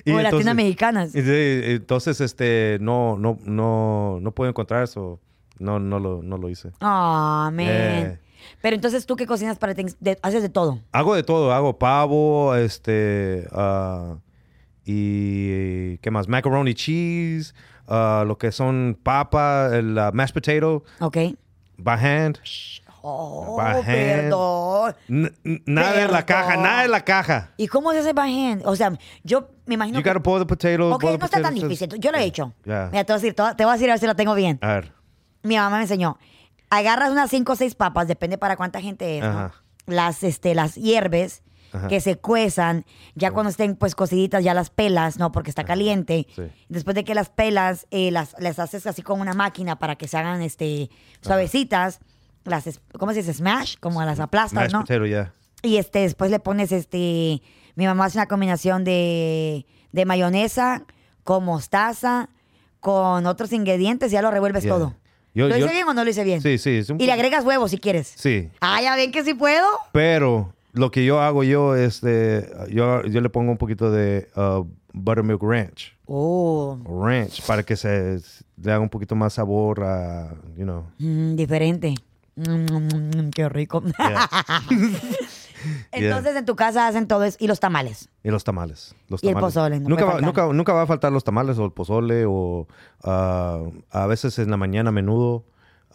Y 0.06 0.12
o 0.12 0.30
tiendas 0.30 0.56
mexicanas. 0.56 1.12
Entonces, 1.13 2.22
este, 2.22 2.77
no, 2.81 3.18
no, 3.18 3.38
no, 3.44 4.19
no 4.22 4.31
puedo 4.31 4.50
encontrar 4.50 4.83
eso. 4.83 5.19
No, 5.60 5.80
no 5.80 6.00
lo, 6.00 6.24
no 6.24 6.38
lo 6.38 6.50
hice. 6.50 6.72
Ah, 6.80 7.50
man. 7.54 7.65
Yeah. 7.65 8.19
Pero 8.62 8.75
entonces, 8.75 9.06
¿tú 9.06 9.15
qué 9.15 9.25
cocinas 9.25 9.57
para... 9.57 9.74
De- 9.74 10.19
haces 10.21 10.41
de 10.41 10.50
todo? 10.50 10.80
Hago 10.91 11.15
de 11.15 11.24
todo, 11.24 11.51
hago 11.53 11.77
pavo, 11.80 12.56
este, 12.56 13.47
ah, 13.51 14.15
y 14.86 15.97
qué 16.00 16.12
más, 16.12 16.27
macaroni 16.27 16.74
cheese, 16.74 17.53
ah, 17.88 18.24
lo 18.25 18.38
que 18.38 18.51
son 18.51 18.97
papa, 19.01 19.69
el 19.74 19.97
ah, 19.97 20.12
mashed 20.13 20.33
potato, 20.33 20.83
¿Ok? 21.00 21.18
by 21.77 21.97
hand. 21.97 22.39
Oh, 23.01 23.56
By 23.56 23.75
hand. 23.75 23.86
perdón. 23.86 24.95
N- 25.07 25.31
nada 25.65 26.01
en 26.01 26.12
la 26.12 26.25
Perdón. 26.25 26.44
caja, 26.44 26.57
nada 26.57 26.83
en 26.83 26.91
la 26.91 27.06
caja. 27.06 27.51
¿Y 27.56 27.68
cómo 27.68 27.94
se 27.94 28.00
hace 28.00 28.12
by 28.12 28.30
hand? 28.51 28.63
O 28.65 28.75
sea, 28.75 28.91
yo 29.24 29.51
me 29.65 29.75
imagino 29.75 30.00
You 30.00 30.03
que... 30.03 30.09
gotta 30.09 30.19
boil 30.21 30.41
the 30.41 30.45
potatoes. 30.45 30.94
Ok, 30.95 31.03
boil 31.03 31.13
the 31.13 31.18
no 31.19 31.25
está 31.25 31.38
tan 31.41 31.53
potatoes. 31.53 31.80
difícil. 31.80 32.00
Yo 32.01 32.12
lo 32.12 32.18
he 32.18 32.25
hecho. 32.25 32.53
Ya. 32.65 32.89
Mira, 32.91 33.06
te 33.06 33.13
voy 33.13 33.19
a 33.19 33.21
decir, 33.21 33.33
te 33.36 33.41
voy 33.63 33.69
a- 33.71 33.74
decir 33.74 33.89
a 33.89 33.94
ver 33.94 34.00
si 34.00 34.06
lo 34.06 34.15
tengo 34.18 34.36
bien. 34.36 34.59
A 34.62 34.68
ver. 34.74 34.91
Mi 35.44 35.56
mamá 35.56 35.77
me 35.77 35.83
enseñó. 35.83 36.18
Agarras 36.69 37.12
unas 37.12 37.30
cinco 37.30 37.54
o 37.54 37.56
seis 37.56 37.75
papas, 37.75 38.07
depende 38.07 38.38
para 38.38 38.56
cuánta 38.57 38.81
gente 38.81 39.18
es, 39.18 39.24
¿no? 39.24 39.51
Las, 39.88 40.24
este, 40.24 40.54
las 40.54 40.75
hierves, 40.75 41.42
Ajá. 41.74 41.88
que 41.88 42.00
se 42.00 42.18
cuezan. 42.18 42.86
Ya 43.16 43.31
cuando 43.31 43.50
estén 43.50 43.75
pues 43.75 43.95
cociditas, 43.95 44.44
ya 44.44 44.54
las 44.54 44.69
pelas, 44.69 45.18
¿no? 45.18 45.31
Porque 45.31 45.50
está 45.50 45.63
caliente. 45.63 46.27
Sí. 46.36 46.44
Después 46.68 46.94
de 46.95 47.04
que 47.04 47.16
las 47.16 47.30
pelas, 47.30 47.88
eh, 47.89 48.12
las, 48.12 48.36
las 48.39 48.60
haces 48.60 48.86
así 48.86 49.01
con 49.01 49.19
una 49.19 49.33
máquina 49.33 49.80
para 49.80 49.95
que 49.95 50.07
se 50.07 50.18
hagan 50.18 50.42
este, 50.44 50.89
suavecitas. 51.21 52.00
Las, 52.46 52.79
¿cómo 52.98 53.12
se 53.13 53.20
dice? 53.20 53.34
Smash, 53.34 53.75
como 53.79 54.03
las 54.03 54.20
aplastas, 54.20 54.72
¿no? 54.72 54.79
potato. 54.79 55.34
Y 55.62 55.77
este, 55.77 56.00
después 56.00 56.32
le 56.32 56.39
pones 56.39 56.72
este. 56.72 57.41
Mi 57.75 57.86
mamá 57.86 58.05
hace 58.05 58.17
una 58.17 58.27
combinación 58.27 58.84
de, 58.84 59.65
de 59.91 60.05
mayonesa 60.05 60.84
con 61.24 61.43
mostaza, 61.46 62.29
con 62.79 63.25
otros 63.25 63.51
ingredientes 63.53 64.12
y 64.12 64.13
ya 64.13 64.22
lo 64.22 64.32
revuelves 64.32 64.63
Yeah. 64.63 64.74
todo. 64.74 64.96
Yo- 65.33 65.48
¿Lo 65.48 65.57
hice 65.57 65.69
bien 65.69 65.88
o 65.88 65.93
no 65.93 66.03
lo 66.03 66.09
hice 66.09 66.24
bien? 66.24 66.41
Sí, 66.41 66.57
sí. 66.57 66.77
es 66.77 66.89
un 66.89 67.00
Y 67.00 67.05
le 67.05 67.12
agregas 67.12 67.45
huevos 67.45 67.71
si 67.71 67.77
quieres. 67.77 68.13
Sí. 68.15 68.50
Ah, 68.62 68.81
ya 68.81 68.95
ven 68.95 69.12
que 69.12 69.24
sí 69.24 69.33
puedo. 69.33 69.65
Pero 69.91 70.53
lo 70.74 70.91
que 70.91 71.05
yo 71.05 71.21
hago 71.21 71.43
yo 71.43 71.75
es 71.75 72.01
de, 72.01 72.50
yo, 72.71 73.03
yo 73.03 73.21
le 73.21 73.29
pongo 73.29 73.51
un 73.51 73.57
poquito 73.57 73.91
de 73.91 74.27
uh, 74.36 74.65
buttermilk 74.93 75.41
ranch. 75.43 75.95
Oh, 76.05 76.77
Ranch 77.03 77.41
para 77.45 77.62
que 77.63 77.75
se 77.75 78.19
le 78.62 78.71
haga 78.71 78.79
un 78.79 78.89
poquito 78.89 79.15
más 79.15 79.33
sabor 79.33 79.83
a, 79.83 80.33
you 80.57 80.63
know. 80.63 80.83
mm, 80.98 81.36
diferente. 81.36 81.93
Mm, 82.36 82.65
mm, 82.71 83.17
mm, 83.27 83.29
qué 83.31 83.48
rico. 83.50 83.83
yeah. 84.00 84.29
Entonces 85.92 86.36
en 86.36 86.46
tu 86.46 86.56
casa 86.56 86.88
hacen 86.88 87.08
todo 87.08 87.24
eso 87.24 87.38
y 87.39 87.48
los 87.48 87.60
tamales. 87.60 88.10
Y 88.24 88.30
los 88.30 88.44
tamales. 88.44 88.96
Los 89.08 89.24
Y 89.24 89.30
el 89.30 89.36
pozole, 89.36 89.80
no 89.80 89.89
nunca, 89.89 90.06
va, 90.06 90.22
nunca, 90.22 90.48
nunca 90.48 90.74
va 90.74 90.84
a 90.84 90.88
faltar 90.88 91.12
los 91.12 91.24
tamales 91.24 91.58
o 91.58 91.66
el 91.66 91.72
pozole 91.72 92.25
o 92.28 92.68
ah, 93.04 93.63
a 93.92 94.08
veces 94.08 94.39
en 94.39 94.51
la 94.51 94.58
mañana 94.58 94.92
menudo. 94.92 95.44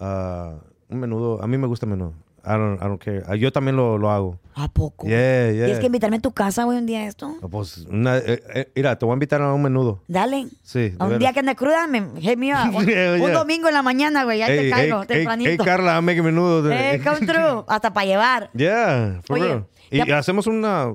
ah, 0.01 0.55
un 0.89 1.01
menudo. 1.01 1.43
A 1.43 1.47
mí 1.47 1.59
me 1.59 1.67
gusta 1.67 1.87
menudo. 1.87 2.15
I 2.47 2.53
don't, 2.59 2.81
I 2.83 2.85
don't 2.87 3.01
care. 3.03 3.23
Ah, 3.27 3.37
Yo 3.37 3.51
también 3.53 3.77
lo, 3.77 3.97
lo 3.99 4.11
hago. 4.11 4.39
¿A 4.55 4.69
poco? 4.69 5.07
Yeah, 5.07 5.51
yeah. 5.53 5.65
Tienes 5.65 5.81
que 5.81 5.87
invitarme 5.87 6.19
a 6.19 6.21
tu 6.21 6.33
casa, 6.33 6.65
güey, 6.65 6.79
un 6.79 6.87
día 6.87 7.07
esto. 7.07 7.35
Pues, 7.51 7.79
una, 7.91 8.19
eh, 8.19 8.43
eh, 8.55 8.73
mira, 8.77 8.97
te 8.99 9.05
voy 9.07 9.13
a 9.13 9.17
invitar 9.17 9.41
a 9.43 9.53
un 9.53 9.63
menudo. 9.63 10.03
Dale. 10.09 10.47
Sí, 10.63 10.95
A 10.99 11.05
un 11.05 11.09
veras. 11.11 11.19
día 11.21 11.33
que 11.33 11.41
ande 11.41 11.57
cruda, 11.57 11.87
me, 11.87 12.01
me 12.03 12.53
up. 12.55 12.75
Un, 12.77 12.87
Yeah, 12.87 13.15
un 13.23 13.33
domingo 13.33 13.69
en 13.69 13.75
la 13.75 13.83
mañana, 13.83 14.25
güey, 14.25 14.43
ahí 14.43 14.51
Hey, 14.53 14.59
te 14.59 14.65
hey, 14.65 14.71
caigo, 14.71 15.01
hey, 15.01 15.07
tempranito. 15.09 15.51
hey, 15.51 15.59
Carla, 15.59 16.01
make 16.03 16.23
menudo. 16.23 16.71
Eh, 16.71 17.01
come 17.03 17.27
through, 17.27 17.65
hasta 17.67 17.93
para 17.93 18.07
llevar. 18.07 18.51
Yeah, 18.55 19.21
for 19.25 19.39
Oye, 19.39 19.47
real. 19.49 19.67
Y 19.91 20.07
ya- 20.07 20.19
hacemos 20.19 20.47
una, 20.47 20.95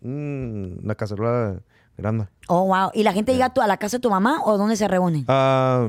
un- 0.00 0.80
una 0.82 0.94
cacerola 0.94 1.60
grande. 1.96 2.26
Oh, 2.48 2.64
wow. 2.66 2.90
¿Y 2.94 3.02
la 3.02 3.12
gente 3.12 3.32
llega 3.32 3.46
a, 3.46 3.54
tu- 3.54 3.60
a 3.62 3.66
la 3.66 3.76
casa 3.76 3.96
de 3.98 4.00
tu 4.00 4.10
mamá 4.10 4.40
o 4.44 4.56
dónde 4.58 4.76
se 4.76 4.88
reúnen? 4.88 5.24
Ah, 5.28 5.88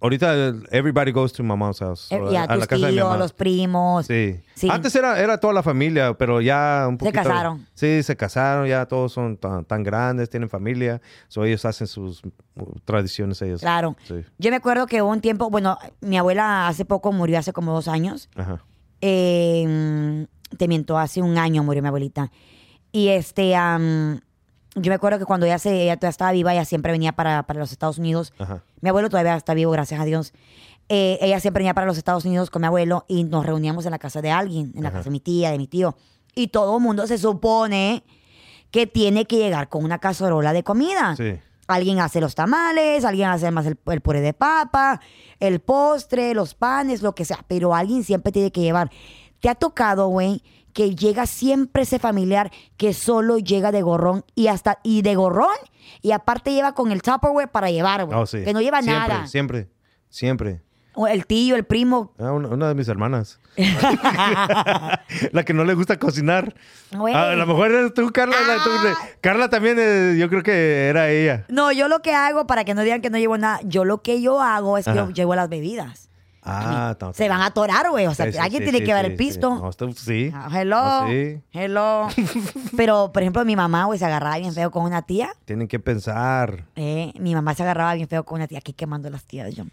ahorita 0.00 0.54
everybody 0.70 1.12
goes 1.12 1.32
to 1.32 1.42
my 1.42 1.56
mom's 1.56 1.80
house. 1.80 2.10
Eh, 2.10 2.20
o 2.20 2.32
y 2.32 2.36
a 2.36 2.44
a 2.44 2.46
la 2.46 2.56
tus 2.56 2.66
casa 2.66 2.86
de 2.86 2.92
mi 2.92 2.98
tíos, 2.98 3.08
mamá. 3.08 3.18
los 3.18 3.32
primos. 3.32 4.06
Sí. 4.06 4.40
Sí. 4.54 4.68
Antes 4.70 4.94
era, 4.94 5.20
era 5.20 5.38
toda 5.38 5.52
la 5.52 5.62
familia, 5.62 6.14
pero 6.14 6.40
ya 6.40 6.86
un 6.88 6.98
poquito... 6.98 7.14
casaron. 7.22 7.66
Sí, 7.74 8.02
se 8.02 8.16
casaron, 8.16 8.66
ya 8.66 8.86
todos 8.86 9.12
son 9.12 9.36
tan, 9.36 9.64
tan 9.64 9.82
grandes, 9.82 10.30
tienen 10.30 10.48
familia. 10.48 11.00
So 11.28 11.44
ellos 11.44 11.64
hacen 11.64 11.86
sus 11.86 12.22
uh, 12.24 12.78
tradiciones 12.84 13.40
ellos. 13.42 13.60
Claro. 13.60 13.96
Sí. 14.06 14.24
Yo 14.38 14.50
me 14.50 14.56
acuerdo 14.56 14.86
que 14.86 15.02
hubo 15.02 15.10
un 15.10 15.20
tiempo, 15.20 15.50
bueno, 15.50 15.78
mi 16.00 16.16
abuela 16.16 16.68
hace 16.68 16.84
poco 16.84 17.12
murió, 17.12 17.38
hace 17.38 17.52
como 17.52 17.72
dos 17.72 17.88
años. 17.88 18.28
Ajá. 18.36 18.64
Eh, 19.00 20.26
te 20.56 20.68
miento, 20.68 20.98
hace 20.98 21.22
un 21.22 21.38
año 21.38 21.62
murió 21.62 21.82
mi 21.82 21.88
abuelita. 21.88 22.30
Y 22.90 23.08
este, 23.08 23.54
yo 24.82 24.90
me 24.90 24.94
acuerdo 24.94 25.18
que 25.18 25.24
cuando 25.24 25.46
ella, 25.46 25.58
se, 25.58 25.82
ella 25.82 25.96
todavía 25.96 26.10
estaba 26.10 26.32
viva, 26.32 26.52
ella 26.52 26.64
siempre 26.64 26.92
venía 26.92 27.12
para, 27.12 27.42
para 27.44 27.58
los 27.60 27.72
Estados 27.72 27.98
Unidos. 27.98 28.32
Ajá. 28.38 28.62
Mi 28.80 28.88
abuelo 28.88 29.10
todavía 29.10 29.36
está 29.36 29.54
vivo, 29.54 29.70
gracias 29.72 30.00
a 30.00 30.04
Dios. 30.04 30.32
Eh, 30.88 31.18
ella 31.20 31.38
siempre 31.38 31.60
venía 31.60 31.74
para 31.74 31.86
los 31.86 31.98
Estados 31.98 32.24
Unidos 32.24 32.50
con 32.50 32.62
mi 32.62 32.66
abuelo 32.66 33.04
y 33.08 33.24
nos 33.24 33.44
reuníamos 33.44 33.84
en 33.84 33.90
la 33.90 33.98
casa 33.98 34.22
de 34.22 34.30
alguien, 34.30 34.72
en 34.74 34.82
la 34.82 34.90
casa 34.90 35.04
de 35.04 35.10
mi 35.10 35.20
tía, 35.20 35.50
de 35.50 35.58
mi 35.58 35.66
tío. 35.66 35.96
Y 36.34 36.48
todo 36.48 36.76
el 36.76 36.82
mundo 36.82 37.06
se 37.06 37.18
supone 37.18 38.04
que 38.70 38.86
tiene 38.86 39.26
que 39.26 39.36
llegar 39.36 39.68
con 39.68 39.84
una 39.84 39.98
cacerola 39.98 40.52
de 40.52 40.62
comida. 40.62 41.14
Sí. 41.16 41.38
Alguien 41.66 42.00
hace 42.00 42.20
los 42.20 42.34
tamales, 42.34 43.04
alguien 43.04 43.28
hace 43.28 43.50
más 43.50 43.66
el, 43.66 43.78
el 43.86 44.00
puré 44.00 44.22
de 44.22 44.32
papa, 44.32 45.00
el 45.40 45.60
postre, 45.60 46.32
los 46.32 46.54
panes, 46.54 47.02
lo 47.02 47.14
que 47.14 47.26
sea. 47.26 47.44
Pero 47.46 47.74
alguien 47.74 48.02
siempre 48.04 48.32
tiene 48.32 48.50
que 48.50 48.62
llevar. 48.62 48.90
¿Te 49.40 49.50
ha 49.50 49.54
tocado, 49.54 50.08
güey, 50.08 50.42
que 50.72 50.94
llega 50.94 51.26
siempre 51.26 51.82
ese 51.82 51.98
familiar 51.98 52.50
que 52.76 52.92
solo 52.94 53.38
llega 53.38 53.72
de 53.72 53.82
gorrón 53.82 54.24
y 54.34 54.46
hasta 54.48 54.78
y 54.82 55.02
de 55.02 55.14
gorrón 55.14 55.56
y 56.02 56.12
aparte 56.12 56.52
lleva 56.52 56.74
con 56.74 56.92
el 56.92 57.02
Tupperware 57.02 57.48
para 57.50 57.70
llevar, 57.70 58.04
güey? 58.04 58.18
Oh, 58.18 58.26
sí. 58.26 58.44
Que 58.44 58.52
no 58.52 58.60
lleva 58.60 58.82
siempre, 58.82 59.08
nada. 59.08 59.26
Siempre, 59.26 59.68
siempre. 60.08 60.62
O 60.94 61.06
el 61.06 61.26
tío, 61.26 61.54
el 61.54 61.64
primo. 61.64 62.12
Ah, 62.18 62.32
una, 62.32 62.48
una 62.48 62.68
de 62.68 62.74
mis 62.74 62.88
hermanas. 62.88 63.38
la 65.32 65.44
que 65.44 65.54
no 65.54 65.64
le 65.64 65.74
gusta 65.74 65.98
cocinar. 65.98 66.54
Güey. 66.92 67.14
A 67.14 67.34
lo 67.34 67.46
mejor 67.46 67.70
eres 67.70 67.94
tú, 67.94 68.10
Carla. 68.12 68.34
tú- 68.64 68.70
Ah. 68.70 68.94
Carla 69.20 69.48
también, 69.48 69.76
eh, 69.80 70.16
yo 70.18 70.28
creo 70.28 70.42
que 70.42 70.88
era 70.88 71.08
ella. 71.10 71.44
No, 71.48 71.72
yo 71.72 71.88
lo 71.88 72.00
que 72.00 72.14
hago, 72.14 72.46
para 72.46 72.64
que 72.64 72.74
no 72.74 72.82
digan 72.82 73.00
que 73.00 73.10
no 73.10 73.18
llevo 73.18 73.38
nada, 73.38 73.60
yo 73.64 73.84
lo 73.84 74.02
que 74.02 74.20
yo 74.20 74.40
hago 74.40 74.78
es 74.78 74.86
que 74.86 74.94
yo 74.94 75.10
llevo 75.10 75.34
las 75.34 75.48
bebidas. 75.48 76.07
Ah, 76.50 76.96
no, 77.00 77.12
Se 77.14 77.28
van 77.28 77.40
a 77.40 77.46
atorar, 77.46 77.90
güey. 77.90 78.06
O 78.06 78.14
sea, 78.14 78.30
Sí, 78.32 78.38
alguien 78.38 78.62
sí, 78.62 78.70
tiene 78.70 78.78
sí, 78.78 78.84
que 78.84 78.92
sí, 78.98 79.06
el 79.06 79.16
pisto. 79.16 79.54
Sí, 79.56 79.62
No, 79.62 79.68
esto- 79.70 79.92
sí. 79.92 80.30
Ah, 80.34 80.48
hello. 80.52 80.76
Ah, 80.78 81.06
sí. 81.08 81.40
Hello. 81.52 82.08
Pero, 82.76 83.10
por 83.12 83.22
ejemplo, 83.22 83.44
mi 83.44 83.56
mamá, 83.56 83.84
güey, 83.84 83.98
se 83.98 84.04
agarraba 84.04 84.38
bien 84.38 84.52
feo 84.52 84.70
con 84.70 84.84
una 84.84 85.02
tía. 85.02 85.30
Tienen 85.44 85.68
que 85.68 85.78
pensar. 85.78 86.64
Eh, 86.76 87.12
mi 87.18 87.34
mamá 87.34 87.54
se 87.54 87.62
agarraba 87.62 87.94
bien 87.94 88.08
feo 88.08 88.24
con 88.24 88.36
una 88.36 88.46
tía. 88.46 88.58
Aquí 88.58 88.72
quemando 88.72 89.10
las 89.10 89.24
tías 89.24 89.54
yo. 89.54 89.64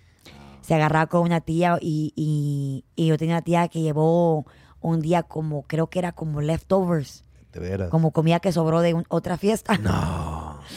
Se 0.61 0.73
agarraba 0.73 1.07
con 1.07 1.21
una 1.21 1.41
tía 1.41 1.77
y, 1.79 2.11
y, 2.15 2.83
y 2.95 3.07
yo 3.07 3.17
tenía 3.17 3.35
una 3.35 3.41
tía 3.43 3.67
que 3.67 3.81
llevó 3.81 4.45
un 4.81 4.99
día 5.01 5.23
como, 5.23 5.63
creo 5.63 5.87
que 5.87 5.99
era 5.99 6.11
como 6.11 6.41
leftovers. 6.41 7.23
De 7.53 7.59
veras. 7.59 7.89
Como 7.89 8.11
comida 8.11 8.39
que 8.39 8.51
sobró 8.51 8.81
de 8.81 8.93
un- 8.95 9.05
otra 9.09 9.37
fiesta. 9.37 9.77
No. 9.77 10.59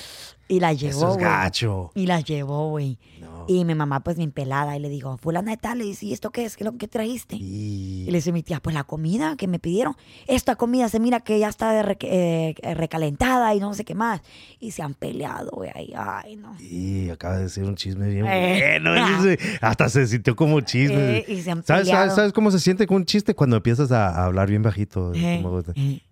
Y 0.51 0.61
la 0.61 0.71
Eso 0.73 0.81
llevó, 0.87 1.09
es 1.09 1.15
güey. 1.17 1.25
gacho. 1.27 1.91
Y 1.95 2.07
la 2.07 2.21
llevó, 2.21 2.71
güey. 2.71 2.99
No. 3.21 3.38
Y 3.49 3.65
mi 3.65 3.75
mamá, 3.75 4.01
pues, 4.01 4.17
bien 4.19 4.31
pelada. 4.31 4.77
Y 4.77 4.81
le 4.81 4.89
digo, 4.89 5.17
fulana 5.19 5.51
de 5.53 5.57
tal. 5.57 5.79
Le 5.79 5.85
dice, 5.85 6.07
¿y 6.07 6.13
esto 6.13 6.31
qué 6.31 6.45
es? 6.45 6.57
¿Qué 6.57 6.65
es 6.65 6.71
lo 6.71 6.77
que 6.79 6.87
trajiste? 6.87 7.35
Y 7.37 8.05
Y... 8.07 8.11
le 8.11 8.19
dice 8.19 8.31
mi 8.31 8.43
tía, 8.43 8.61
pues 8.61 8.75
la 8.75 8.85
comida 8.85 9.37
que 9.37 9.47
me 9.49 9.59
pidieron. 9.59 9.97
Esta 10.27 10.55
comida 10.57 10.89
se 10.89 11.01
mira 11.01 11.21
que 11.21 11.39
ya 11.39 11.49
está 11.49 11.73
de 11.73 11.83
re- 11.83 11.97
eh, 12.03 12.55
recalentada 12.75 13.55
y 13.55 13.61
no 13.61 13.73
sé 13.75 13.85
qué 13.85 13.95
más. 13.95 14.21
Y 14.61 14.71
se 14.73 14.83
han 14.83 14.95
peleado, 14.95 15.51
güey. 15.53 15.71
Ay, 15.75 15.93
ay, 15.97 16.37
no. 16.37 16.55
Y 16.61 17.09
acaba 17.11 17.37
de 17.39 17.45
decir 17.45 17.65
un 17.65 17.75
chisme 17.75 18.07
bien 18.09 18.27
Eh. 18.29 18.79
bueno. 18.83 18.93
Hasta 19.63 19.89
se 19.89 20.07
sintió 20.07 20.37
como 20.37 20.61
chisme. 20.61 21.19
Eh, 21.19 21.25
y 21.29 21.41
se 21.43 21.51
han 21.51 21.65
¿Sabes, 21.65 21.85
peleado. 21.87 22.03
sabes, 22.05 22.15
sabes 22.17 22.33
cómo 22.35 22.51
se 22.51 22.61
siente 22.61 22.87
con 22.87 22.99
un 22.99 23.05
chiste 23.07 23.35
cuando 23.35 23.57
empiezas 23.57 23.91
a, 23.93 24.25
hablar 24.27 24.49
bien 24.49 24.63
bajito? 24.63 25.13
Eh, 25.15 25.41
Como- 25.43 25.63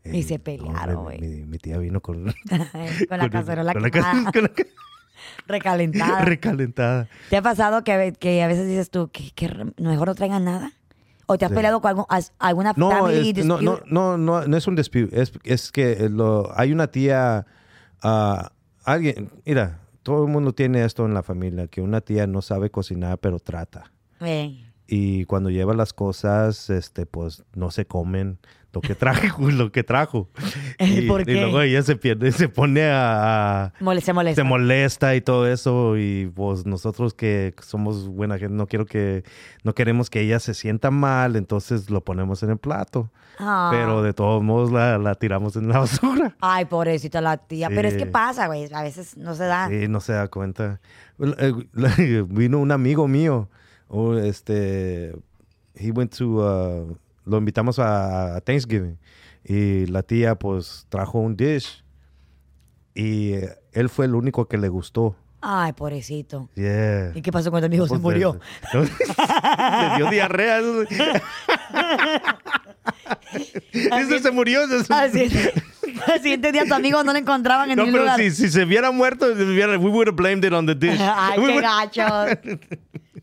y 0.05 0.23
se 0.23 0.39
pelearon, 0.39 1.05
güey. 1.05 1.19
Mi, 1.21 1.45
mi 1.45 1.59
tía 1.59 1.77
vino 1.79 2.01
con, 2.01 2.25
con 3.09 3.19
la 3.19 3.29
cacerola 3.29 3.73
con 3.75 3.83
la 3.83 3.91
con 4.33 4.43
la 4.45 4.51
recalentada. 5.47 6.21
recalentada. 6.25 7.09
¿Te 7.31 7.37
ha 7.37 7.43
pasado 7.43 7.85
que, 7.85 8.15
que 8.19 8.43
a 8.43 8.47
veces 8.47 8.67
dices 8.67 8.91
tú 8.91 9.09
que, 9.13 9.31
que 9.33 9.49
mejor 9.79 10.09
no 10.09 10.15
traigan 10.15 10.45
nada? 10.45 10.73
¿O 11.27 11.37
te 11.39 11.45
has 11.45 11.51
Sí. 11.51 11.57
peleado 11.57 11.81
con 11.81 11.89
algún- 11.91 12.07
alguna 12.39 12.73
No, 12.77 12.91
family 12.91 13.31
este, 13.31 13.45
no, 13.45 13.61
no, 13.61 13.81
no, 13.87 14.17
no, 14.17 14.47
no 14.47 14.57
es 14.57 14.67
un 14.69 14.77
dispute. 14.77 15.09
Es, 15.21 15.33
es 15.45 15.73
que 15.73 16.09
lo, 16.09 16.53
hay 16.57 16.73
una 16.73 16.87
tía, 16.87 17.47
ah, 18.03 18.53
alguien, 18.85 19.31
mira, 19.45 19.81
todo 20.05 20.25
el 20.25 20.31
mundo 20.31 20.53
tiene 20.53 20.85
esto 20.85 21.05
en 21.05 21.15
la 21.15 21.25
familia, 21.25 21.67
que 21.67 21.81
una 21.81 22.01
tía 22.01 22.29
no 22.29 22.43
sabe 22.43 22.71
cocinar, 22.71 23.19
pero 23.19 23.41
trata. 23.41 23.91
Eh, 24.21 24.66
Y 24.87 25.25
cuando 25.25 25.51
lleva 25.51 25.75
las 25.75 25.93
cosas, 25.93 26.71
este, 26.71 27.07
pues 27.07 27.45
no 27.55 27.71
se 27.71 27.87
comen 27.87 28.39
lo 28.77 28.83
que 28.83 28.95
trajo, 28.95 29.51
lo 29.51 29.73
que 29.73 29.83
trajo. 29.83 30.29
Y, 30.79 31.09
¿Por 31.09 31.23
y 31.23 31.25
qué? 31.25 31.41
luego 31.41 31.63
ella 31.63 31.83
se 31.83 31.97
pierde, 31.97 32.31
se 32.33 32.51
pone 32.51 32.83
a, 32.85 33.73
se 34.01 34.13
molesta. 34.13 34.43
se 34.43 34.45
molesta 34.45 35.15
y 35.17 35.23
todo 35.23 35.47
eso. 35.49 35.97
Y 35.97 36.31
pues 36.35 36.67
nosotros 36.67 37.15
que 37.15 37.55
somos 37.63 38.09
buena 38.09 38.39
gente, 38.39 38.55
no 38.55 38.67
quiero 38.67 38.85
que, 38.85 39.25
no 39.65 39.75
queremos 39.75 40.11
que 40.11 40.21
ella 40.21 40.39
se 40.39 40.53
sienta 40.53 40.91
mal, 40.91 41.35
entonces 41.37 41.89
lo 41.89 42.05
ponemos 42.05 42.43
en 42.43 42.51
el 42.51 42.59
plato. 42.59 43.11
Ah. 43.39 43.71
Pero 43.73 44.03
de 44.03 44.13
todos 44.13 44.43
modos 44.43 44.71
la, 44.71 44.99
la 44.99 45.15
tiramos 45.15 45.57
en 45.57 45.69
la 45.69 45.79
basura. 45.81 46.37
Ay, 46.41 46.67
pobrecita 46.67 47.23
la 47.23 47.39
tía. 47.39 47.69
Pero 47.71 47.89
es 47.89 47.97
que 47.97 48.07
pasa, 48.07 48.47
güey. 48.47 48.69
A 48.73 48.83
veces 48.83 49.17
no 49.17 49.35
se 49.35 49.45
da. 49.45 49.69
Sí, 49.69 49.89
no 49.89 50.01
se 50.01 50.13
da 50.13 50.29
cuenta. 50.29 50.81
Eh, 51.19 52.25
Vino 52.29 52.59
un 52.59 52.71
amigo 52.73 53.09
mío, 53.09 53.49
oh, 53.89 54.15
este, 54.17 55.15
he 55.75 55.91
went 55.91 56.17
to, 56.17 56.25
uh, 56.39 56.97
lo 57.25 57.39
invitamos 57.39 57.79
a, 57.79 58.37
a 58.37 58.41
Thanksgiving 58.41 58.99
y 59.45 59.87
la 59.87 60.03
tía 60.03 60.35
pues 60.35 60.87
trajo 60.89 61.19
un 61.19 61.37
dish 61.37 61.85
y 62.95 63.35
eh, 63.35 63.51
él 63.73 63.89
fue 63.89 64.07
el 64.07 64.15
único 64.15 64.49
que 64.49 64.59
le 64.59 64.69
gustó. 64.69 65.17
Ay, 65.41 65.73
pobrecito. 65.75 66.49
Yeah. 66.57 67.13
¿Y 67.15 67.23
qué 67.23 67.31
pasó 67.31 67.51
cuando 67.51 67.69
tu 67.69 67.73
amigo 67.73 67.87
se 67.87 67.99
murió? 67.99 68.41
le 68.73 69.97
dio 69.97 70.11
diarrea. 70.11 70.61
Dice, 73.73 74.21
se 74.21 74.31
murió. 74.31 74.63
Así, 74.89 75.29
al 76.07 76.21
siguiente 76.21 76.53
día 76.53 76.65
tu 76.67 76.75
amigo 76.75 77.03
no 77.05 77.13
lo 77.13 77.19
encontraban 77.19 77.71
en 77.71 77.77
No, 77.77 77.85
ningún 77.85 78.01
pero 78.01 78.05
lugar. 78.05 78.21
si, 78.21 78.31
si 78.31 78.49
se 78.51 78.65
hubiera 78.65 78.91
muerto, 78.91 79.27
we 79.35 79.77
would 79.91 80.09
have 80.09 80.17
blamed 80.17 80.45
it 80.45 80.53
on 80.53 80.67
the 80.67 80.75
dish. 80.75 80.99
Ay, 81.01 81.39
qué 81.41 81.61
gacho. 81.61 82.03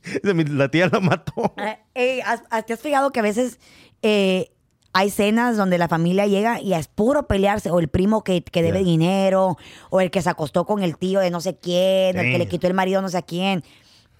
La 0.24 0.70
tía 0.70 0.88
la 0.92 1.00
mató. 1.00 1.54
Eh, 1.58 1.78
eh, 1.96 2.22
¿has- 2.24 2.44
has- 2.50 2.66
¿Te 2.66 2.74
has 2.74 2.80
fijado 2.80 3.12
que 3.12 3.20
a 3.20 3.24
veces 3.24 3.60
eh, 4.02 4.52
hay 4.94 5.10
cenas 5.10 5.58
donde 5.58 5.78
la 5.78 5.88
familia 5.88 6.28
llega 6.28 6.60
y 6.62 6.74
es 6.74 6.88
puro 6.88 7.28
pelearse? 7.28 7.72
O 7.72 7.80
el 7.80 7.88
primo 7.88 8.24
que, 8.24 8.44
que 8.44 8.62
debe 8.62 8.80
Yeah. 8.80 8.88
dinero, 8.92 9.58
o 9.90 10.02
el 10.02 10.12
que 10.12 10.22
se 10.22 10.30
acostó 10.30 10.66
con 10.66 10.84
el 10.84 10.98
tío 10.98 11.20
de 11.20 11.32
no 11.32 11.42
sé 11.42 11.58
quién, 11.58 12.18
o 12.18 12.22
el 12.22 12.32
que 12.32 12.38
le 12.38 12.48
quitó 12.48 12.68
el 12.68 12.74
marido 12.74 13.02
no 13.02 13.10
sé 13.10 13.18
a 13.18 13.22
quién. 13.22 13.64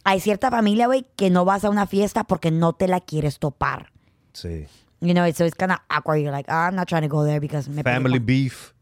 Hay 0.06 0.20
cierta 0.20 0.50
familia, 0.52 0.88
güey, 0.88 1.06
que 1.16 1.30
no 1.30 1.46
vas 1.46 1.64
a 1.64 1.70
una 1.70 1.88
fiesta 1.88 2.24
porque 2.26 2.52
no 2.52 2.74
te 2.74 2.88
la 2.88 3.00
quieres 3.00 3.40
topar. 3.40 3.92
Sí. 4.34 4.66
You 5.00 5.14
know, 5.14 5.26
so 5.34 5.46
it's 5.46 5.56
kind 5.56 5.72
of 5.72 5.78
awkward. 5.90 6.20
You're 6.22 6.32
like, 6.36 6.50
"Ah, 6.52 6.68
I'm 6.70 6.76
not 6.76 6.88
trying 6.88 7.04
to 7.04 7.10
go 7.14 7.24
there 7.26 7.40
because 7.40 7.70
me 7.70 7.84
Family 7.84 8.20
beef. 8.20 8.74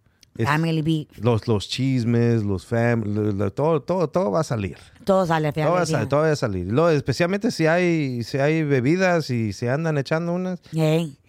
Family 0.46 0.82
beef. 0.82 1.18
Los, 1.24 1.48
los 1.48 1.68
chismes, 1.68 2.44
los 2.44 2.66
fam, 2.66 3.04
lo- 3.04 3.32
lo- 3.32 3.52
todo, 3.52 3.82
todo, 3.82 4.10
todo 4.10 4.32
va 4.32 4.40
a 4.42 4.44
salir. 4.44 4.78
Todo 5.04 5.26
sale 5.26 5.52
Todo 5.52 5.72
va 5.74 5.82
a 5.82 5.86
salir, 5.86 6.08
todo 6.10 6.22
va 6.22 6.32
a 6.32 6.36
salir. 6.36 6.68
Luego, 6.72 6.90
especialmente 6.90 7.52
si 7.52 7.68
hay, 7.68 8.24
si 8.24 8.38
hay 8.38 8.64
bebidas 8.64 9.30
y 9.30 9.52
se 9.54 9.70
andan 9.70 9.98
echando 9.98 10.34
unas, 10.34 10.60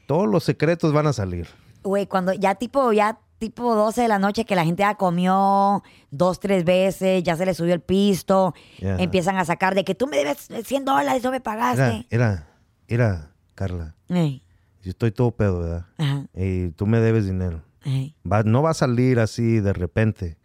todos 0.07 0.29
los 0.29 0.45
secretos 0.45 0.93
van 0.93 1.07
a 1.09 1.13
salir. 1.13 1.49
Güey, 1.83 2.07
cuando 2.07 2.33
ya 2.33 2.55
tipo, 2.55 2.93
ya 2.93 3.19
tipo 3.39 3.75
12 3.75 4.03
de 4.03 4.09
la 4.09 4.21
noche 4.21 4.45
que 4.45 4.55
la 4.55 4.65
gente 4.65 4.83
ya 4.83 4.95
comió 4.95 5.83
dos, 6.13 6.39
tres 6.39 6.65
veces, 6.65 7.23
ya 7.25 7.35
se 7.37 7.45
le 7.45 7.55
subió 7.55 7.75
el 7.75 7.81
pisto, 7.81 8.55
Yeah. 8.79 8.99
empiezan 9.03 9.37
a 9.37 9.45
sacar 9.45 9.75
de 9.75 9.85
que 9.85 9.95
tú 9.97 10.07
me 10.07 10.17
debes 10.19 10.49
100 10.65 10.85
dólares, 10.85 11.25
no 11.25 11.33
me 11.33 11.41
pagaste. 11.41 12.07
mira, 12.11 12.47
mira, 12.89 13.31
Carla, 13.57 13.97
Ey, 14.09 14.43
yo 14.83 14.91
estoy 14.91 15.11
todo 15.11 15.33
pedo, 15.33 15.59
¿verdad? 15.61 15.87
ajá, 15.99 16.27
Y 16.37 16.69
tú 16.71 16.87
me 16.87 17.01
debes 17.01 17.27
dinero. 17.27 17.63
Ey, 17.85 18.15
Va- 18.31 18.43
no 18.43 18.63
va 18.63 18.71
a 18.71 18.75
salir 18.75 19.19
así 19.21 19.61
de 19.61 19.73
repente. 19.73 20.37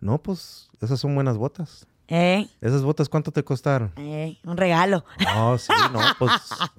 No, 0.00 0.18
pues 0.22 0.68
esas 0.80 1.00
son 1.00 1.14
buenas 1.14 1.36
botas. 1.38 1.86
ey, 2.08 2.50
¿Esas 2.60 2.82
botas 2.82 3.08
cuánto 3.08 3.30
te 3.32 3.42
costaron? 3.44 3.92
ey, 3.96 4.38
un 4.44 4.56
regalo. 4.56 5.04
No, 5.18 5.56
sí, 5.58 5.72
no, 5.92 6.00
pues 6.18 6.32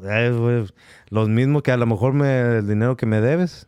eh, 0.03 0.31
güey, 0.37 0.65
los 1.09 1.29
mismos 1.29 1.63
que 1.63 1.71
a 1.71 1.77
lo 1.77 1.85
mejor 1.87 2.13
me, 2.13 2.57
el 2.59 2.67
dinero 2.67 2.95
que 2.97 3.05
me 3.05 3.21
debes. 3.21 3.67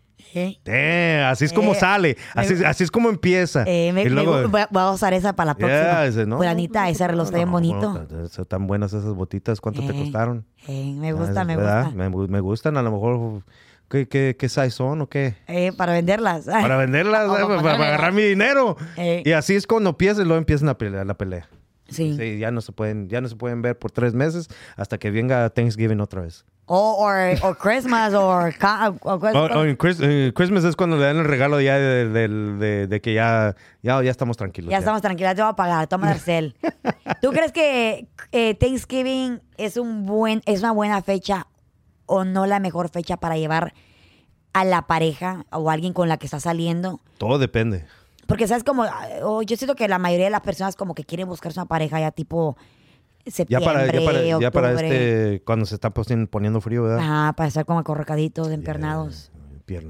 Eh, 0.66 1.24
así 1.26 1.46
es 1.46 1.54
como 1.54 1.72
Eh, 1.72 1.76
sale, 1.80 2.18
así, 2.36 2.54
me- 2.54 2.66
así 2.68 2.84
es 2.84 2.92
como 2.92 3.10
empieza. 3.10 3.64
eh, 3.66 3.92
me- 3.94 4.02
y 4.02 4.06
me 4.06 4.10
luego, 4.12 4.44
gu- 4.44 4.52
voy, 4.52 4.62
a, 4.62 4.68
voy 4.70 4.84
a 4.84 4.92
usar 4.92 5.14
esa 5.14 5.34
para 5.36 5.48
la 5.48 5.56
próxima. 5.56 5.82
Yeah, 5.82 6.04
dice, 6.06 6.26
no, 6.28 6.44
ese 6.44 7.08
reloj 7.08 7.26
está 7.26 7.38
bien 7.38 7.52
bonito. 7.52 8.06
tan 8.48 8.68
buenas 8.68 8.94
esas 8.94 9.14
botitas, 9.16 9.60
¿cuánto 9.62 9.84
te 9.84 9.96
costaron? 9.96 10.46
Me 10.68 11.14
gusta, 11.14 11.42
Ah, 11.42 11.46
me 11.46 11.56
¿verdad? 11.58 11.84
gusta. 11.86 11.98
Me, 11.98 12.10
me 12.28 12.40
gustan, 12.42 12.78
a 12.78 12.84
lo 12.84 12.92
mejor, 12.92 13.44
¿qué, 13.90 14.08
qué, 14.08 14.36
qué 14.38 14.50
size 14.50 14.72
son 14.72 15.02
o 15.02 15.08
qué? 15.10 15.36
Eh, 15.48 15.72
para 15.76 15.94
venderlas. 15.94 16.46
Para 16.46 16.78
venderlas, 16.78 17.28
O 17.30 17.38
eh, 17.38 17.62
para 17.62 17.74
agarrar 17.74 18.14
mi 18.14 18.24
dinero. 18.24 18.78
Eh. 18.98 19.24
Y 19.26 19.32
así 19.32 19.56
es 19.56 19.68
cuando 19.68 19.92
empieza 19.92 20.22
y 20.22 20.26
luego 20.26 20.38
empiezan 20.38 20.70
a 20.70 20.78
pelear, 20.78 21.06
la 21.06 21.14
pelea. 21.16 21.48
Sí. 21.90 22.38
ya 22.38 22.52
no 22.52 22.60
se 22.60 22.74
pueden, 22.74 23.08
ya 23.08 23.22
no 23.22 23.30
se 23.30 23.38
pueden 23.38 23.62
ver 23.62 23.80
por 23.80 23.92
tres 23.92 24.14
meses 24.14 24.50
hasta 24.76 24.98
que 24.98 25.10
venga 25.10 25.50
Thanksgiving 25.50 26.02
otra 26.02 26.22
vez. 26.22 26.44
O 26.70 27.56
Christmas 27.62 28.14
Oh, 28.14 28.50
oh, 29.04 29.64
en 29.64 29.78
Chris- 29.78 30.02
eh, 30.02 30.34
Christmas 30.36 30.66
es 30.66 30.76
cuando 30.76 30.98
le 30.98 31.06
dan 31.06 31.16
el 31.16 31.24
regalo 31.24 31.62
ya 31.62 31.78
de, 31.78 32.10
de- 32.10 32.28
de- 32.28 32.88
de 32.88 33.02
que 33.02 33.14
ya, 33.14 33.56
ya, 33.84 34.04
ya 34.04 34.12
estamos 34.12 34.36
tranquilos. 34.36 34.70
Ya 34.70 34.80
estamos 34.80 35.02
tranquilas, 35.02 35.36
te 35.36 35.42
voy 35.42 35.52
a 35.52 35.56
pagar, 35.56 35.88
toma 35.88 36.08
Darcel. 36.12 36.56
¿Tú 37.22 37.30
crees 37.32 37.54
que 37.54 38.10
eh, 38.34 38.54
Thanksgiving 38.56 39.40
es 39.56 39.78
un 39.78 40.06
buen, 40.06 40.42
es 40.46 40.60
una 40.60 40.74
buena 40.74 41.02
fecha 41.02 41.48
o 42.08 42.24
no 42.26 42.48
la 42.48 42.60
mejor 42.60 42.90
fecha 42.90 43.18
para 43.18 43.38
llevar 43.38 43.74
a 44.54 44.66
la 44.66 44.88
pareja 44.88 45.46
o 45.52 45.70
alguien 45.70 45.94
con 45.94 46.10
la 46.10 46.18
que 46.18 46.26
está 46.26 46.40
saliendo? 46.40 47.00
Todo 47.20 47.38
depende. 47.38 47.86
Porque 48.26 48.48
sabes 48.48 48.64
como, 48.64 48.84
ah, 48.84 49.08
oh, 49.24 49.42
yo 49.44 49.56
siento 49.56 49.76
que 49.76 49.88
la 49.88 50.00
mayoría 50.00 50.26
de 50.26 50.32
las 50.32 50.42
personas 50.42 50.76
como 50.76 50.96
que 50.96 51.06
quieren 51.06 51.28
buscarse 51.28 51.60
una 51.60 51.68
pareja 51.68 52.00
ya 52.00 52.12
tipo 52.12 52.58
Ya 53.26 53.32
septiembre, 53.32 53.66
para, 53.66 53.86
ya 53.86 54.06
para, 54.06 54.40
ya 54.40 54.52
para 54.52 54.68
octubre. 54.72 54.88
este, 54.88 55.44
cuando 55.46 55.66
se 55.66 55.76
está 55.76 55.92
poniendo, 55.92 56.60
frío, 56.60 56.84
¿verdad? 56.84 57.00
Ajá, 57.00 57.34
para 57.34 57.48
estar 57.48 57.66
como 57.66 57.80
acorracaditos, 57.80 58.50
empernados. 58.50 59.32
Yeah. 59.68 59.82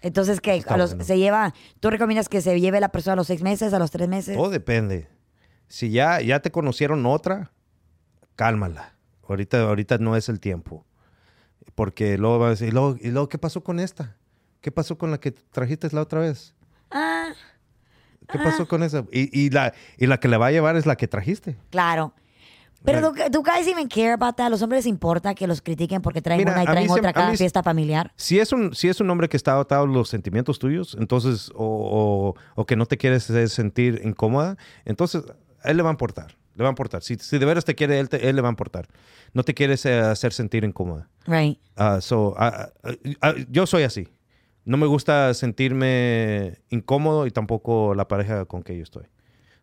Entonces, 0.00 0.40
que 0.40 0.54
Está 0.56 0.74
a 0.74 0.76
los, 0.76 0.90
bueno. 0.90 1.04
se 1.04 1.18
lleva, 1.18 1.54
¿tú 1.80 1.90
recomiendas 1.90 2.28
que 2.28 2.40
se 2.40 2.60
lleve 2.60 2.80
la 2.80 2.90
persona 2.90 3.12
a 3.14 3.16
los 3.16 3.26
seis 3.26 3.42
meses, 3.42 3.72
a 3.72 3.78
los 3.78 3.90
tres 3.90 4.08
meses? 4.08 4.36
Todo 4.36 4.50
depende. 4.50 5.08
Si 5.68 5.90
ya, 5.90 6.20
ya 6.20 6.40
te 6.40 6.50
conocieron 6.50 7.06
otra, 7.06 7.52
cálmala. 8.36 8.94
Ahorita, 9.28 9.60
ahorita 9.62 9.98
no 9.98 10.16
es 10.16 10.28
el 10.28 10.40
tiempo. 10.40 10.84
Porque 11.74 12.18
luego 12.18 12.38
vas 12.38 12.46
a 12.46 12.50
decir, 12.50 12.68
¿y 12.68 12.70
luego, 12.72 12.96
¿y 13.00 13.08
luego 13.10 13.28
qué 13.28 13.38
pasó 13.38 13.62
con 13.64 13.80
esta? 13.80 14.16
¿Qué 14.60 14.70
pasó 14.70 14.98
con 14.98 15.10
la 15.10 15.18
que 15.18 15.32
trajiste 15.32 15.88
la 15.92 16.02
otra 16.02 16.20
vez? 16.20 16.54
Ah, 16.90 17.30
¿Qué 18.30 18.38
pasó 18.38 18.68
con 18.68 18.82
esa? 18.82 19.04
Y, 19.10 19.38
y 19.38 19.50
la, 19.50 19.72
y 19.98 20.06
la 20.06 20.18
que 20.20 20.28
le 20.28 20.36
va 20.36 20.46
a 20.46 20.50
llevar 20.52 20.76
es 20.76 20.86
la 20.86 20.96
que 20.96 21.08
trajiste. 21.08 21.56
claro. 21.70 22.14
Pero 22.84 23.12
Right. 23.12 23.30
tú, 23.30 23.44
guys 23.44 23.68
even 23.68 23.86
care 23.86 24.10
about 24.10 24.34
that. 24.34 24.50
Los 24.50 24.60
hombres 24.60 24.84
les 24.84 24.90
importa 24.90 25.36
que 25.36 25.46
los 25.46 25.62
critiquen 25.62 26.02
porque 26.02 26.20
traen 26.20 26.38
Mira, 26.40 26.50
una 26.52 26.64
y 26.64 26.66
traen 26.66 26.88
se- 26.88 26.94
otra 26.98 27.10
a 27.10 27.12
cada 27.12 27.30
mí 27.30 27.36
se- 27.36 27.44
fiesta 27.44 27.62
familiar. 27.62 28.12
Si 28.16 28.40
es 28.40 28.52
un, 28.52 28.74
si 28.74 28.88
es 28.88 29.00
un 29.00 29.08
hombre 29.08 29.28
que 29.28 29.36
está 29.36 29.56
atado 29.60 29.84
a 29.84 29.86
los 29.86 30.08
sentimientos 30.08 30.58
tuyos, 30.58 30.96
entonces, 30.98 31.52
o, 31.54 32.34
o- 32.34 32.34
o 32.60 32.66
que 32.66 32.74
no 32.74 32.86
te 32.86 32.96
quieres 32.98 33.22
sentir 33.52 34.00
incómoda, 34.02 34.56
entonces 34.84 35.22
a 35.62 35.70
él 35.70 35.76
le 35.76 35.84
va 35.84 35.90
a 35.90 35.92
importar. 35.92 36.34
Le 36.54 36.62
va 36.62 36.68
a 36.68 36.72
importar. 36.72 37.02
Si, 37.02 37.16
si 37.16 37.38
de 37.38 37.46
veras 37.46 37.64
te 37.64 37.74
quiere, 37.74 37.98
él, 37.98 38.08
te- 38.08 38.28
él 38.28 38.36
le 38.36 38.42
va 38.42 38.48
a 38.48 38.50
importar. 38.52 38.86
No 39.32 39.42
te 39.42 39.54
quieres 39.54 39.84
eh, 39.86 39.98
hacer 40.00 40.32
sentir 40.32 40.64
incómoda. 40.64 41.08
Right. 41.26 41.58
Ah, 41.76 42.00
so, 42.00 42.34
ah, 42.38 42.70
ah, 43.22 43.34
yo 43.48 43.66
soy 43.66 43.84
así. 43.84 44.08
No 44.64 44.76
me 44.76 44.86
gusta 44.86 45.32
sentirme 45.34 46.58
incómodo 46.68 47.26
y 47.26 47.30
tampoco 47.30 47.94
la 47.94 48.06
pareja 48.06 48.44
con 48.44 48.62
que 48.62 48.76
yo 48.76 48.82
estoy. 48.82 49.04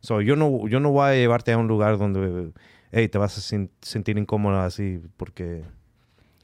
So, 0.01 0.21
yo 0.21 0.35
no, 0.35 0.67
yo 0.67 0.79
no 0.79 0.91
voy 0.91 1.09
a 1.09 1.13
llevarte 1.15 1.51
a 1.51 1.57
un 1.57 1.67
lugar 1.67 1.97
donde 1.97 2.51
hey, 2.91 3.07
te 3.07 3.17
vas 3.17 3.37
a 3.37 3.41
sen- 3.41 3.69
sentir 3.81 4.17
incómoda 4.17 4.65
así 4.65 5.01
porque 5.17 5.63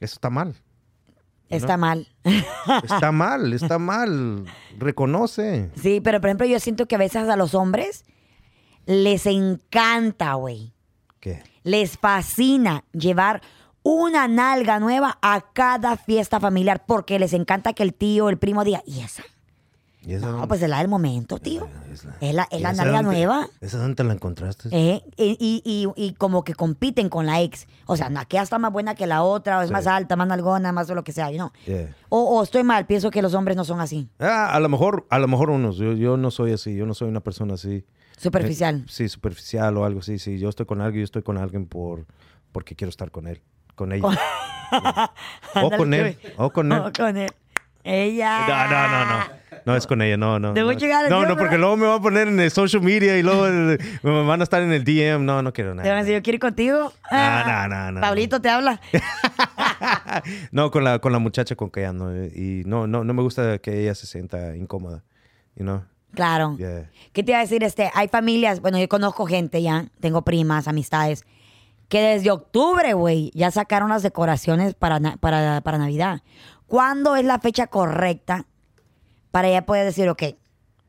eso 0.00 0.14
está 0.14 0.30
mal. 0.30 0.54
Está 1.48 1.76
mal. 1.76 2.08
Está 2.82 3.12
mal, 3.12 3.52
está 3.52 3.78
mal. 3.78 4.44
Reconoce. 4.78 5.70
Sí, 5.80 6.00
pero 6.00 6.20
por 6.20 6.28
ejemplo, 6.28 6.46
yo 6.46 6.58
siento 6.60 6.86
que 6.86 6.94
a 6.96 6.98
veces 6.98 7.28
a 7.28 7.36
los 7.36 7.54
hombres 7.54 8.04
les 8.86 9.26
encanta, 9.26 10.34
güey. 10.34 10.72
¿Qué? 11.20 11.42
Les 11.64 11.98
fascina 11.98 12.84
llevar 12.92 13.42
una 13.82 14.26
nalga 14.28 14.78
nueva 14.80 15.18
a 15.22 15.40
cada 15.52 15.96
fiesta 15.96 16.40
familiar 16.40 16.84
porque 16.86 17.18
les 17.18 17.32
encanta 17.32 17.72
que 17.72 17.82
el 17.82 17.94
tío, 17.94 18.28
el 18.28 18.38
primo 18.38 18.64
diga, 18.64 18.82
¿y 18.86 19.00
esa? 19.00 19.22
¿Y 20.02 20.14
esa 20.14 20.30
No, 20.30 20.46
pues 20.46 20.62
es 20.62 20.68
la 20.70 20.78
del 20.78 20.86
momento, 20.86 21.38
tío. 21.38 21.66
es 21.92 22.04
la- 22.04 22.16
Es 22.20 22.34
la, 22.34 22.42
es 22.44 22.60
¿Y 22.60 22.62
la 22.62 22.70
esa 22.70 22.84
nalga 22.84 23.02
nueva. 23.02 23.48
¿Esa 23.60 23.78
dónde 23.78 23.96
te 23.96 24.04
la 24.04 24.12
encontraste? 24.12 24.68
¿eh? 24.70 25.02
Y, 25.16 25.36
y- 25.40 25.62
y- 25.64 25.88
y 25.96 26.12
como 26.14 26.44
que 26.44 26.54
compiten 26.54 27.08
con 27.08 27.26
la 27.26 27.40
ex. 27.40 27.66
O 27.86 27.96
sea, 27.96 28.08
no, 28.08 28.20
aquella 28.20 28.44
está 28.44 28.60
más 28.60 28.72
buena 28.72 28.94
que 28.94 29.08
la 29.08 29.24
otra, 29.24 29.58
o 29.58 29.62
es 29.62 29.68
Sí. 29.68 29.72
más 29.72 29.88
alta, 29.88 30.14
más 30.14 30.28
nalgona, 30.28 30.70
más 30.70 30.88
o 30.90 30.94
lo 30.94 31.02
que 31.02 31.10
sea, 31.10 31.28
¿no? 31.32 31.52
Yeah. 31.66 31.92
O, 32.08 32.20
o 32.38 32.42
estoy 32.44 32.62
mal, 32.62 32.86
pienso 32.86 33.10
que 33.10 33.20
los 33.20 33.34
hombres 33.34 33.56
no 33.56 33.64
son 33.64 33.80
así. 33.80 34.08
Ah, 34.20 34.50
a 34.54 34.60
lo 34.60 34.68
mejor, 34.68 35.06
a 35.10 35.18
lo 35.18 35.26
mejor 35.26 35.50
unos. 35.50 35.76
Yo, 35.76 35.92
yo 35.94 36.16
no 36.16 36.30
soy 36.30 36.52
así. 36.52 36.76
Yo 36.76 36.86
no 36.86 36.94
soy 36.94 37.08
una 37.08 37.20
persona 37.20 37.54
así. 37.54 37.84
Superficial. 38.16 38.76
Eh, 38.80 38.84
sí, 38.88 39.08
superficial 39.08 39.76
o 39.76 39.84
algo 39.84 40.00
así. 40.00 40.18
Sí, 40.18 40.38
yo 40.38 40.48
estoy 40.48 40.66
con 40.66 40.80
alguien, 40.80 41.00
yo 41.02 41.04
estoy 41.04 41.22
con 41.22 41.36
alguien 41.38 41.66
por 41.66 42.06
porque 42.52 42.74
quiero 42.74 42.88
estar 42.88 43.10
con 43.10 43.26
él, 43.26 43.42
con 43.74 43.92
ella. 43.92 44.06
o 45.62 45.70
con 45.70 45.92
él, 45.94 46.16
o 46.36 46.50
con 46.50 46.72
él. 46.72 46.78
O 46.80 46.92
con 46.92 47.16
él. 47.16 47.30
Ella. 47.84 48.46
No, 48.48 48.68
no, 48.68 48.88
no, 48.88 49.18
no. 49.18 49.36
No 49.64 49.76
es 49.76 49.86
con 49.86 50.00
ella, 50.02 50.16
no, 50.16 50.38
no. 50.38 50.52
Debo 50.54 50.72
no. 50.72 50.78
llegar 50.78 51.08
No, 51.08 51.24
no, 51.26 51.36
porque 51.36 51.56
luego 51.58 51.76
me 51.76 51.86
va 51.86 51.96
a 51.96 52.00
poner 52.00 52.26
en 52.28 52.38
el 52.40 52.50
social 52.50 52.82
media 52.82 53.16
y 53.18 53.22
luego 53.22 53.44
me 54.02 54.24
van 54.24 54.40
a 54.40 54.44
estar 54.44 54.60
en 54.62 54.72
el 54.72 54.82
DM. 54.84 55.24
No, 55.24 55.42
no 55.42 55.52
quiero 55.52 55.70
Te 55.72 55.76
van 55.78 55.86
a 55.86 55.88
nada. 55.88 56.00
decir, 56.00 56.14
yo 56.14 56.22
quiero 56.22 56.34
ir 56.36 56.40
contigo. 56.40 56.92
no, 57.12 57.68
no, 57.68 57.92
no, 57.92 58.00
Pablito 58.00 58.40
te 58.40 58.48
habla. 58.48 58.80
no, 60.50 60.70
con 60.70 60.84
la, 60.84 60.98
con 60.98 61.12
la 61.12 61.18
muchacha 61.18 61.54
con 61.56 61.70
que 61.70 61.84
ando. 61.86 62.12
eh, 62.12 62.32
Y 62.34 62.62
no, 62.66 62.86
no, 62.86 63.04
no 63.04 63.14
me 63.14 63.22
gusta 63.22 63.58
que 63.58 63.82
ella 63.82 63.94
se 63.94 64.06
sienta 64.06 64.56
incómoda. 64.56 65.04
You 65.56 65.64
know? 65.64 65.84
Claro. 66.12 66.56
Yeah. 66.56 66.90
¿Qué 67.12 67.22
te 67.22 67.32
iba 67.32 67.38
a 67.38 67.42
decir? 67.42 67.62
Este, 67.62 67.90
hay 67.94 68.08
familias, 68.08 68.60
bueno, 68.60 68.78
yo 68.78 68.88
conozco 68.88 69.26
gente 69.26 69.62
ya, 69.62 69.86
tengo 70.00 70.22
primas, 70.22 70.68
amistades, 70.68 71.24
que 71.88 72.00
desde 72.00 72.30
octubre, 72.30 72.94
güey, 72.94 73.30
ya 73.34 73.50
sacaron 73.50 73.90
las 73.90 74.02
decoraciones 74.02 74.74
para, 74.74 74.98
para, 75.18 75.60
para 75.60 75.78
Navidad. 75.78 76.22
¿Cuándo 76.66 77.16
es 77.16 77.24
la 77.24 77.38
fecha 77.38 77.68
correcta 77.68 78.46
para 79.30 79.50
ya 79.50 79.66
poder 79.66 79.84
decir, 79.84 80.08
ok, 80.08 80.22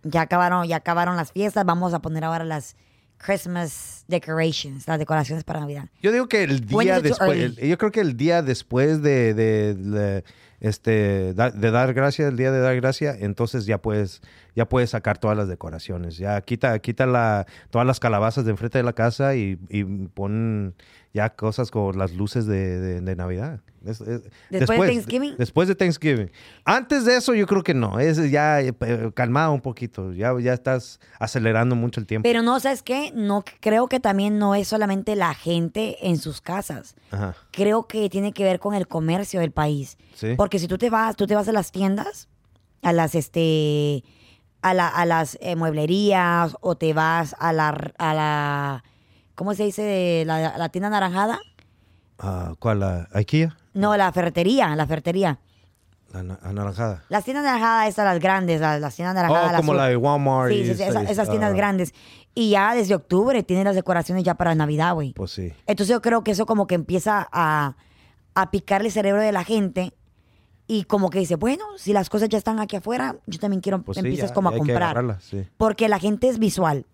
ya 0.04 0.22
acabaron, 0.22 0.66
ya 0.68 0.78
acabaron 0.78 1.18
las 1.18 1.32
fiestas, 1.32 1.66
vamos 1.66 1.94
a 1.94 2.00
poner 2.00 2.24
ahora 2.24 2.46
las 2.46 2.76
Christmas 3.18 4.06
decorations, 4.08 4.88
las 4.88 5.00
decoraciones 5.00 5.44
para 5.44 5.60
Navidad? 5.60 5.90
Yo 6.02 6.12
digo 6.12 6.28
que 6.28 6.44
el 6.44 6.66
día 6.66 7.02
después, 7.02 7.56
yo 7.56 7.78
creo 7.78 7.92
que 7.92 8.02
el 8.02 8.16
día 8.16 8.42
después 8.42 9.02
de, 9.02 9.34
de, 9.34 9.74
de, 9.76 10.24
este, 10.60 11.34
de 11.34 11.72
dar 11.72 11.94
gracia, 11.94 12.28
el 12.28 12.38
día 12.38 12.52
de 12.52 12.60
dar 12.60 12.76
gracia, 12.76 13.16
entonces 13.20 13.66
ya 13.66 13.80
puedes, 13.80 14.22
ya 14.56 14.68
puedes 14.68 14.92
sacar 14.92 15.18
todas 15.18 15.38
las 15.38 15.48
decoraciones. 15.48 16.18
Ya 16.18 16.40
quita, 16.42 16.80
quita 16.80 17.06
la, 17.06 17.46
todas 17.70 17.86
las 17.86 18.00
calabazas 18.00 18.46
de 18.46 18.52
enfrente 18.52 18.78
de 18.78 18.84
la 18.84 18.94
casa 18.94 19.36
y, 19.36 19.60
y 19.70 19.84
pon 19.84 20.76
ya 21.18 21.30
cosas 21.36 21.72
con 21.72 21.98
las 21.98 22.14
luces 22.14 22.46
de, 22.46 22.80
de- 22.80 23.02
de 23.02 23.16
Navidad. 23.16 23.60
Es- 23.86 24.02
es- 24.02 24.22
¿Después 24.50 24.80
de 24.82 24.88
Thanksgiving? 24.88 25.36
Después 25.38 25.68
de 25.68 25.76
Thanksgiving. 25.76 26.30
Antes 26.66 27.06
de 27.06 27.16
eso, 27.18 27.34
yo 27.34 27.46
creo 27.48 27.64
que 27.64 27.74
no. 27.74 28.00
Es 28.00 28.18
ya 28.30 28.62
eh, 28.62 28.74
calmado 29.14 29.54
un 29.54 29.62
poquito. 29.62 30.12
Ya, 30.14 30.34
ya 30.40 30.54
estás 30.54 31.00
acelerando 31.20 31.76
mucho 31.76 32.00
el 32.00 32.06
tiempo. 32.06 32.24
Pero 32.24 32.42
no, 32.42 32.60
¿sabes 32.60 32.84
qué? 32.84 33.12
No, 33.16 33.44
creo 33.62 33.88
que 33.88 34.00
también 34.00 34.38
no 34.40 34.56
es 34.56 34.68
solamente 34.68 35.16
la 35.16 35.34
gente 35.34 36.08
en 36.08 36.18
sus 36.18 36.42
casas. 36.42 36.96
Ajá. 37.12 37.36
creo 37.52 37.88
que 37.88 38.10
tiene 38.10 38.34
que 38.34 38.44
ver 38.44 38.60
con 38.60 38.74
el 38.76 38.88
comercio 38.88 39.40
del 39.40 39.52
país. 39.52 39.98
Sí. 40.16 40.34
Porque 40.38 40.60
si 40.60 40.68
tú 40.68 40.78
te 40.78 40.90
vas, 40.90 41.16
tú 41.16 41.26
te 41.28 41.36
vas 41.36 41.48
a 41.48 41.52
las 41.54 41.72
tiendas, 41.72 42.28
a 42.82 42.92
las 42.94 43.16
este 43.16 44.04
a, 44.62 44.74
la- 44.74 44.90
a 44.90 45.06
las 45.06 45.38
eh, 45.40 45.56
mueblerías 45.56 46.56
o 46.62 46.76
te 46.76 46.94
vas 46.94 47.36
a 47.40 47.54
la 47.54 47.70
a 47.98 48.14
la 48.14 48.84
¿cómo 49.38 49.54
se 49.54 49.64
dice? 49.64 50.24
La, 50.26 50.58
la 50.58 50.70
tienda 50.70 50.90
naranjada. 50.90 51.40
Ah, 52.20 52.56
¿Cuál? 52.60 52.80
¿La 52.82 53.08
IKEA? 53.14 53.56
No, 53.74 53.96
la 53.96 54.12
ferretería, 54.12 54.76
la 54.76 54.86
ferretería. 54.88 55.40
La 56.12 56.24
na- 56.24 56.40
anaranjada. 56.42 57.04
Las 57.10 57.24
tiendas 57.26 57.44
naranjadas, 57.46 57.88
estas 57.90 58.06
las 58.06 58.20
grandes, 58.20 58.60
las, 58.60 58.82
las 58.82 58.96
tiendas 58.96 59.14
naranjadas. 59.14 59.54
Oh, 59.54 59.58
como 59.58 59.72
azul. 59.74 59.78
la 59.78 59.88
de 59.88 59.96
Walmart. 59.98 60.52
Sí, 60.52 60.60
y 60.60 60.66
sí, 60.66 60.74
sí, 60.76 60.84
esa- 60.84 61.02
esa- 61.04 61.12
esas 61.12 61.30
tiendas 61.30 61.52
ah, 61.54 61.56
grandes. 61.56 61.94
Y 62.34 62.50
ya 62.52 62.74
desde 62.74 62.96
octubre 62.96 63.44
tienen 63.44 63.66
las 63.66 63.76
decoraciones 63.76 64.24
ya 64.24 64.34
para 64.36 64.56
Navidad, 64.56 64.94
güey. 64.96 65.14
Pues 65.14 65.32
sí. 65.32 65.54
Entonces 65.68 65.94
yo 65.94 66.02
creo 66.02 66.24
que 66.24 66.32
eso 66.32 66.46
como 66.46 66.66
que 66.66 66.76
empieza 66.76 67.28
a, 67.32 67.76
a 68.36 68.52
picarle 68.52 68.88
el 68.88 68.94
cerebro 68.94 69.22
de 69.22 69.32
la 69.32 69.44
gente 69.44 69.94
y 70.66 70.84
como 70.86 71.10
que 71.10 71.20
dice, 71.20 71.36
bueno, 71.36 71.64
si 71.78 71.94
las 71.94 72.10
cosas 72.10 72.30
ya 72.30 72.38
están 72.38 72.60
aquí 72.60 72.76
afuera, 72.76 73.16
yo 73.28 73.40
también 73.40 73.62
quiero, 73.62 73.82
Pues 73.84 73.98
sí, 73.98 74.00
empiezas 74.06 74.30
ya- 74.32 74.34
como 74.34 74.50
a 74.50 74.52
ya 74.52 74.56
hay 74.56 74.62
que 74.62 74.68
comprar. 74.72 74.84
agarrarla, 74.84 75.20
sí. 75.20 75.48
Porque 75.58 75.88
la 75.90 76.00
gente 76.00 76.28
es 76.30 76.40
visual. 76.40 76.86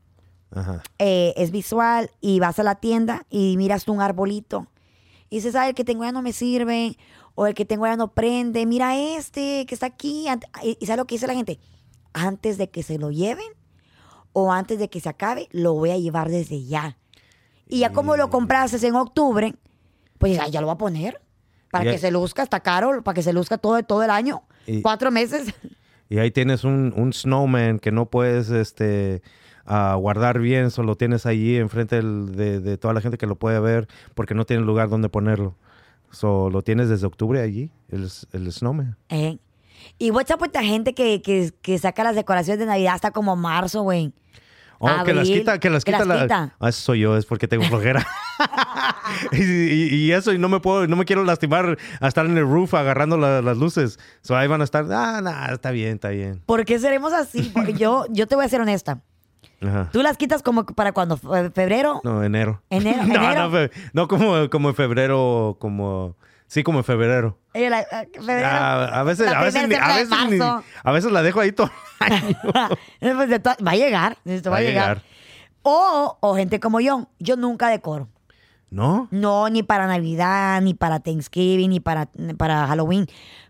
Ajá. 0.55 0.83
Eh, 0.99 1.33
es 1.37 1.51
visual 1.51 2.11
y 2.21 2.39
vas 2.39 2.59
a 2.59 2.63
la 2.63 2.75
tienda 2.75 3.25
y 3.29 3.57
miras 3.57 3.87
un 3.87 4.01
arbolito 4.01 4.67
y 5.29 5.37
dices, 5.37 5.55
ah, 5.55 5.67
el 5.67 5.73
que 5.75 5.83
tengo 5.83 6.03
ya 6.03 6.11
no 6.11 6.21
me 6.21 6.31
sirve 6.33 6.97
o 7.35 7.47
el 7.47 7.55
que 7.55 7.65
tengo 7.65 7.85
ya 7.87 7.95
no 7.95 8.13
prende, 8.13 8.65
mira 8.65 8.95
este 8.97 9.65
que 9.65 9.73
está 9.73 9.87
aquí. 9.87 10.27
Y 10.63 10.77
y 10.79 10.85
¿sabes 10.85 10.97
lo 10.97 11.05
que 11.05 11.15
dice 11.15 11.27
la 11.27 11.33
gente? 11.33 11.59
Antes 12.13 12.57
de 12.59 12.69
que 12.69 12.83
se 12.83 12.99
lo 12.99 13.09
lleven 13.09 13.47
o 14.33 14.51
antes 14.51 14.77
de 14.79 14.89
que 14.89 14.99
se 14.99 15.09
acabe, 15.09 15.47
lo 15.51 15.73
voy 15.73 15.89
a 15.91 15.97
llevar 15.97 16.29
desde 16.29 16.63
ya. 16.63 16.97
Y 17.67 17.79
ya 17.79 17.91
como 17.91 18.15
lo 18.17 18.29
compraste 18.29 18.85
en 18.85 18.95
octubre, 18.95 19.55
pues 20.19 20.35
ya, 20.35 20.47
ya 20.47 20.61
lo 20.61 20.67
voy 20.67 20.75
a 20.75 20.77
poner. 20.77 21.21
Para 21.71 21.85
Y 21.85 21.87
que 21.87 21.91
ahí- 21.93 21.97
se 21.99 22.11
luzca, 22.11 22.43
está 22.43 22.59
caro, 22.59 23.03
para 23.03 23.15
que 23.15 23.23
se 23.23 23.33
luzca 23.33 23.57
todo, 23.57 23.81
todo 23.81 24.03
el 24.03 24.11
año. 24.11 24.43
Y- 24.67 24.81
Cuatro 24.83 25.09
meses. 25.09 25.51
Y 26.09 26.19
ahí 26.19 26.29
tienes 26.29 26.63
un, 26.63 26.93
un 26.95 27.11
snowman 27.13 27.79
que 27.79 27.91
no 27.91 28.07
puedes 28.11 28.49
este, 28.51 29.23
ah, 29.65 29.95
guardar 29.99 30.39
bien, 30.39 30.71
solo 30.71 30.95
tienes 30.95 31.25
allí 31.25 31.57
enfrente 31.57 31.95
del- 31.97 32.35
de, 32.35 32.59
de 32.59 32.77
toda 32.77 32.93
la 32.93 33.01
gente 33.01 33.17
que 33.17 33.27
lo 33.27 33.35
puede 33.35 33.59
ver 33.59 33.87
porque 34.15 34.33
no 34.35 34.45
tiene 34.45 34.63
lugar 34.63 34.89
donde 34.89 35.09
ponerlo. 35.09 35.55
So, 36.11 36.49
lo 36.49 36.61
tienes 36.61 36.89
desde 36.89 37.07
octubre 37.07 37.41
allí, 37.41 37.71
el, 37.89 38.07
el 38.33 38.51
snowman. 38.51 38.95
Eh. 39.09 39.37
Y 39.97 40.11
WhatsApp, 40.11 40.39
pues, 40.39 40.51
la 40.53 40.63
gente 40.63 40.93
que, 40.93 41.21
que, 41.21 41.51
que 41.61 41.77
saca 41.79 42.03
las 42.03 42.15
decoraciones 42.15 42.59
de 42.59 42.65
Navidad 42.65 42.93
hasta 42.95 43.11
como 43.11 43.35
marzo, 43.35 43.81
güey. 43.81 44.13
Oh, 44.79 44.87
que 45.05 45.13
las 45.13 45.27
Abril, 45.27 45.39
quita, 45.39 45.59
que 45.59 45.69
las 45.69 45.83
que 45.85 45.91
quita 45.93 46.05
las 46.05 46.17
la. 46.17 46.23
quita. 46.23 46.55
Ah, 46.59 46.69
eso 46.69 46.81
soy 46.81 46.99
yo, 46.99 47.15
es 47.17 47.25
porque 47.25 47.47
tengo 47.47 47.63
flojera. 47.65 48.05
y, 49.31 49.41
y- 49.43 49.95
y 50.05 50.11
eso, 50.11 50.33
y 50.33 50.37
no 50.37 50.49
me 50.49 50.59
puedo, 50.59 50.87
no 50.87 50.95
me 50.95 51.05
quiero 51.05 51.23
lastimar 51.23 51.77
a 51.99 52.07
estar 52.07 52.25
en 52.25 52.37
el 52.37 52.43
roof 52.43 52.73
agarrando 52.73 53.17
la- 53.17 53.41
las 53.41 53.57
luces. 53.57 53.97
So 54.21 54.35
ahí 54.35 54.47
van 54.47 54.61
a 54.61 54.63
estar, 54.65 54.85
ah, 54.91 55.21
nah, 55.21 55.53
está 55.53 55.71
bien, 55.71 55.93
está 55.95 56.09
bien. 56.09 56.41
¿Por 56.45 56.65
qué 56.65 56.79
seremos 56.79 57.13
así? 57.13 57.49
Porque 57.53 57.73
yo, 57.73 58.05
yo 58.09 58.27
te 58.27 58.35
voy 58.35 58.45
a 58.45 58.49
ser 58.49 58.61
honesta. 58.61 59.01
Ajá. 59.61 59.89
Tú 59.91 60.01
las 60.01 60.17
quitas 60.17 60.43
como 60.43 60.65
para 60.65 60.91
cuando, 60.91 61.17
Fe- 61.17 61.49
febrero. 61.51 62.01
No, 62.03 62.23
enero. 62.23 62.61
Enero, 62.69 63.03
no, 63.05 63.13
enero. 63.15 63.49
no, 63.49 63.69
no 63.93 64.07
como, 64.07 64.49
como 64.49 64.69
en 64.69 64.75
febrero, 64.75 65.57
como. 65.59 66.15
Sí, 66.47 66.61
como 66.63 66.79
en 66.79 66.83
febrero. 66.83 67.39
La- 67.53 67.85
febrero. 68.13 68.47
Ah, 68.47 68.99
a 68.99 69.03
veces, 69.03 69.31
La 69.31 69.39
a 69.39 69.43
veces, 69.43 69.67
ni- 69.67 69.75
a 69.75 69.87
veces, 69.87 70.09
ni- 70.29 70.37
marzo. 70.37 70.63
a 70.83 70.91
veces 70.91 71.11
la 71.11 71.23
dejo 71.23 71.39
ahí 71.39 71.51
todo 71.51 71.71
el 72.05 72.13
año. 72.13 72.37
Pues 72.99 73.41
to- 73.41 73.63
va 73.65 73.71
a 73.71 73.75
llegar, 73.75 74.17
esto 74.25 74.51
va, 74.51 74.57
a 74.57 74.61
llegar. 74.61 75.01
O, 75.63 76.17
o 76.19 76.35
gente 76.35 76.59
como 76.59 76.79
yo, 76.79 77.07
yo 77.19 77.37
nunca 77.37 77.69
decoro. 77.69 78.09
¿No? 78.69 79.07
No, 79.11 79.49
ni 79.49 79.61
para 79.63 79.85
Navidad, 79.87 80.59
ni 80.61 80.73
para 80.73 80.99
Thanksgiving, 80.99 81.69
ni 81.69 81.79
para, 81.79 82.09
ni 82.15 82.33
para 82.33 82.65
Halloween. 82.67 83.05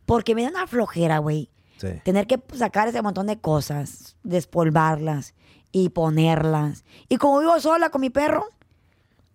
Porque 0.06 0.36
me 0.36 0.44
da 0.44 0.50
una 0.50 0.68
flojera, 0.68 1.18
güey. 1.20 1.50
Sí. 1.78 1.88
Tener 2.04 2.28
que 2.28 2.42
sacar 2.54 2.88
ese 2.90 3.02
montón 3.02 3.28
de 3.28 3.40
cosas, 3.40 4.16
despolvarlas 4.24 5.34
y 5.74 5.90
ponerlas. 5.90 6.86
Y 7.10 7.18
como 7.18 7.40
vivo 7.42 7.60
sola 7.60 7.90
con 7.90 8.00
mi 8.00 8.10
perro, 8.10 8.46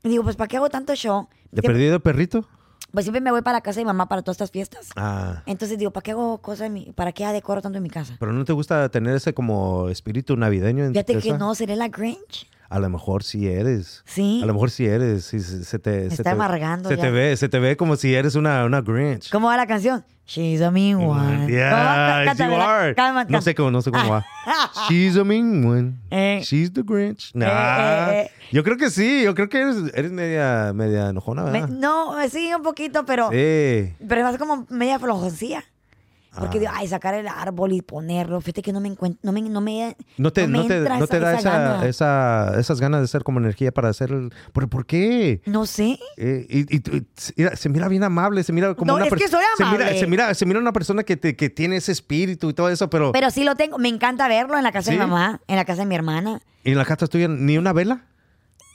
digo, 0.02 0.22
pues 0.22 0.36
¿para 0.36 0.48
qué 0.48 0.56
hago 0.56 0.70
tanto 0.70 0.94
show? 0.94 1.28
¿De 1.50 1.60
Siempre- 1.60 1.74
perdido 1.74 2.00
perrito? 2.00 2.48
Pues 2.92 3.04
siempre 3.04 3.20
me 3.20 3.30
voy 3.30 3.42
para 3.42 3.58
la 3.58 3.60
casa 3.60 3.80
de 3.80 3.84
mi 3.84 3.88
mamá 3.88 4.08
para 4.08 4.22
todas 4.22 4.36
estas 4.36 4.50
fiestas. 4.50 4.88
Ah. 4.96 5.42
Entonces 5.44 5.76
digo, 5.76 5.90
¿para 5.90 6.02
qué 6.02 6.12
hago 6.12 6.38
cosas 6.38 6.70
para 6.94 7.12
qué 7.12 7.26
decoro 7.26 7.60
tanto 7.60 7.76
en 7.76 7.82
mi 7.82 7.90
casa? 7.90 8.16
¿Pero 8.18 8.32
no 8.32 8.46
te 8.46 8.54
gusta 8.54 8.88
tener 8.88 9.14
ese 9.14 9.34
como 9.34 9.90
espíritu 9.90 10.36
navideño 10.36 10.84
en 10.84 10.92
tu 10.92 10.94
Fíjate 10.94 11.18
que 11.18 11.28
casa? 11.32 11.38
no, 11.38 11.54
seré 11.54 11.76
la 11.76 11.88
Grinch. 11.88 12.48
A 12.70 12.78
lo 12.80 12.90
mejor 12.90 13.22
sí 13.24 13.48
eres. 13.48 14.02
Sí. 14.04 14.40
A 14.42 14.46
lo 14.46 14.52
mejor 14.52 14.70
sí 14.70 14.84
eres. 14.84 15.24
Sí, 15.24 15.40
se, 15.40 15.64
se 15.64 15.78
te, 15.78 15.90
Me 15.90 16.08
se 16.08 16.14
está 16.16 16.22
te- 16.24 16.28
amargando 16.30 16.88
Se 16.90 16.96
ya. 16.96 17.02
te 17.02 17.10
ve, 17.10 17.34
se 17.36 17.48
te 17.48 17.58
ve 17.58 17.76
como 17.78 17.96
si 17.96 18.14
eres 18.14 18.34
una, 18.34 18.64
una 18.66 18.82
Grinch. 18.82 19.30
¿Cómo 19.30 19.48
va 19.48 19.56
la 19.56 19.66
canción? 19.66 20.04
She's 20.26 20.60
a 20.60 20.70
mean 20.70 20.96
one. 20.96 21.46
Yeah, 21.50 22.34
you 22.34 22.54
are. 22.54 22.94
Calma, 22.94 23.24
No 23.24 23.40
sé 23.40 23.54
cómo, 23.54 23.70
no 23.70 23.80
sé 23.80 23.90
cómo 23.90 24.10
va. 24.10 24.26
She's 24.90 25.16
a 25.16 25.24
mean 25.24 25.64
one. 25.64 25.92
Eh. 26.10 26.40
She's 26.44 26.70
the 26.70 26.82
Grinch. 26.82 27.30
Nah. 27.32 28.10
eh, 28.12 28.20
eh. 28.24 28.30
Yo 28.52 28.62
creo 28.62 28.76
que 28.76 28.90
sí. 28.90 29.22
Yo 29.24 29.34
creo 29.34 29.48
que 29.48 29.62
eres, 29.62 29.76
eres 29.94 30.12
media, 30.12 30.72
media 30.74 31.08
enojona, 31.08 31.44
Me- 31.44 31.52
¿verdad? 31.62 31.68
no, 31.70 32.14
sí, 32.28 32.52
un 32.54 32.62
poquito, 32.62 33.06
pero, 33.06 33.30
Sí. 33.30 33.94
pero 34.06 34.28
es 34.28 34.36
como 34.36 34.66
media 34.68 34.98
flojoncía. 34.98 35.64
Porque 36.38 36.58
Ah. 36.58 36.60
digo, 36.60 36.72
ay, 36.74 36.86
sacar 36.88 37.14
el 37.14 37.26
árbol 37.26 37.72
y 37.72 37.82
ponerlo. 37.82 38.40
Fíjate 38.40 38.62
que 38.62 38.72
no 38.72 38.80
me 38.80 38.88
encuentro, 38.88 39.18
no 39.22 39.32
me, 39.32 39.42
no 39.42 39.60
me, 39.60 39.96
No 40.18 40.32
te, 40.32 40.46
me 40.46 40.64
te, 40.68 40.80
no 40.80 41.06
te 41.06 41.18
da 41.20 41.38
esa, 41.38 41.50
gana. 41.50 41.86
esa- 41.86 42.58
esas 42.60 42.80
ganas 42.80 43.00
de 43.00 43.08
ser 43.08 43.24
como 43.24 43.38
energía 43.40 43.72
para 43.72 43.88
hacer 43.88 44.10
el... 44.12 44.32
¿Por, 44.52 44.68
por 44.68 44.86
qué? 44.86 45.40
No 45.46 45.66
sé. 45.66 45.98
Eh, 46.16 46.46
y, 46.48 46.76
se 47.16 47.32
mira- 47.36 47.56
se 47.56 47.68
mira 47.68 47.88
bien 47.88 48.04
amable, 48.04 48.42
se 48.44 48.52
mira 48.52 48.74
como 48.74 48.86
No, 48.92 48.96
una 48.96 49.06
es 49.06 49.12
que 49.14 49.26
soy 49.28 49.42
Se 49.56 49.64
mira, 49.64 49.76
amable. 49.76 49.98
se, 49.98 50.06
mira, 50.06 50.34
se 50.34 50.46
mira 50.46 50.60
una 50.60 50.72
persona 50.72 51.02
que, 51.02 51.16
te- 51.16 51.34
que 51.34 51.50
tiene 51.50 51.76
ese 51.76 51.92
espíritu 51.92 52.50
y 52.50 52.54
todo 52.54 52.68
eso, 52.68 52.88
pero... 52.90 53.10
Pero 53.12 53.30
sí 53.30 53.42
lo 53.44 53.54
tengo. 53.56 53.78
Me 53.78 53.88
encanta 53.88 54.28
verlo 54.28 54.56
en 54.56 54.62
la 54.64 54.70
casa 54.72 54.90
de 54.90 54.96
mi 54.98 55.00
mamá, 55.06 55.40
en 55.48 55.56
la 55.56 55.64
casa 55.64 55.80
de 55.82 55.86
mi 55.86 55.94
hermana. 55.94 56.40
¿Y 56.62 56.72
en 56.72 56.78
la 56.78 56.84
casa 56.84 57.06
tuya 57.06 57.26
ni 57.28 57.56
una 57.58 57.72
vela? 57.72 58.04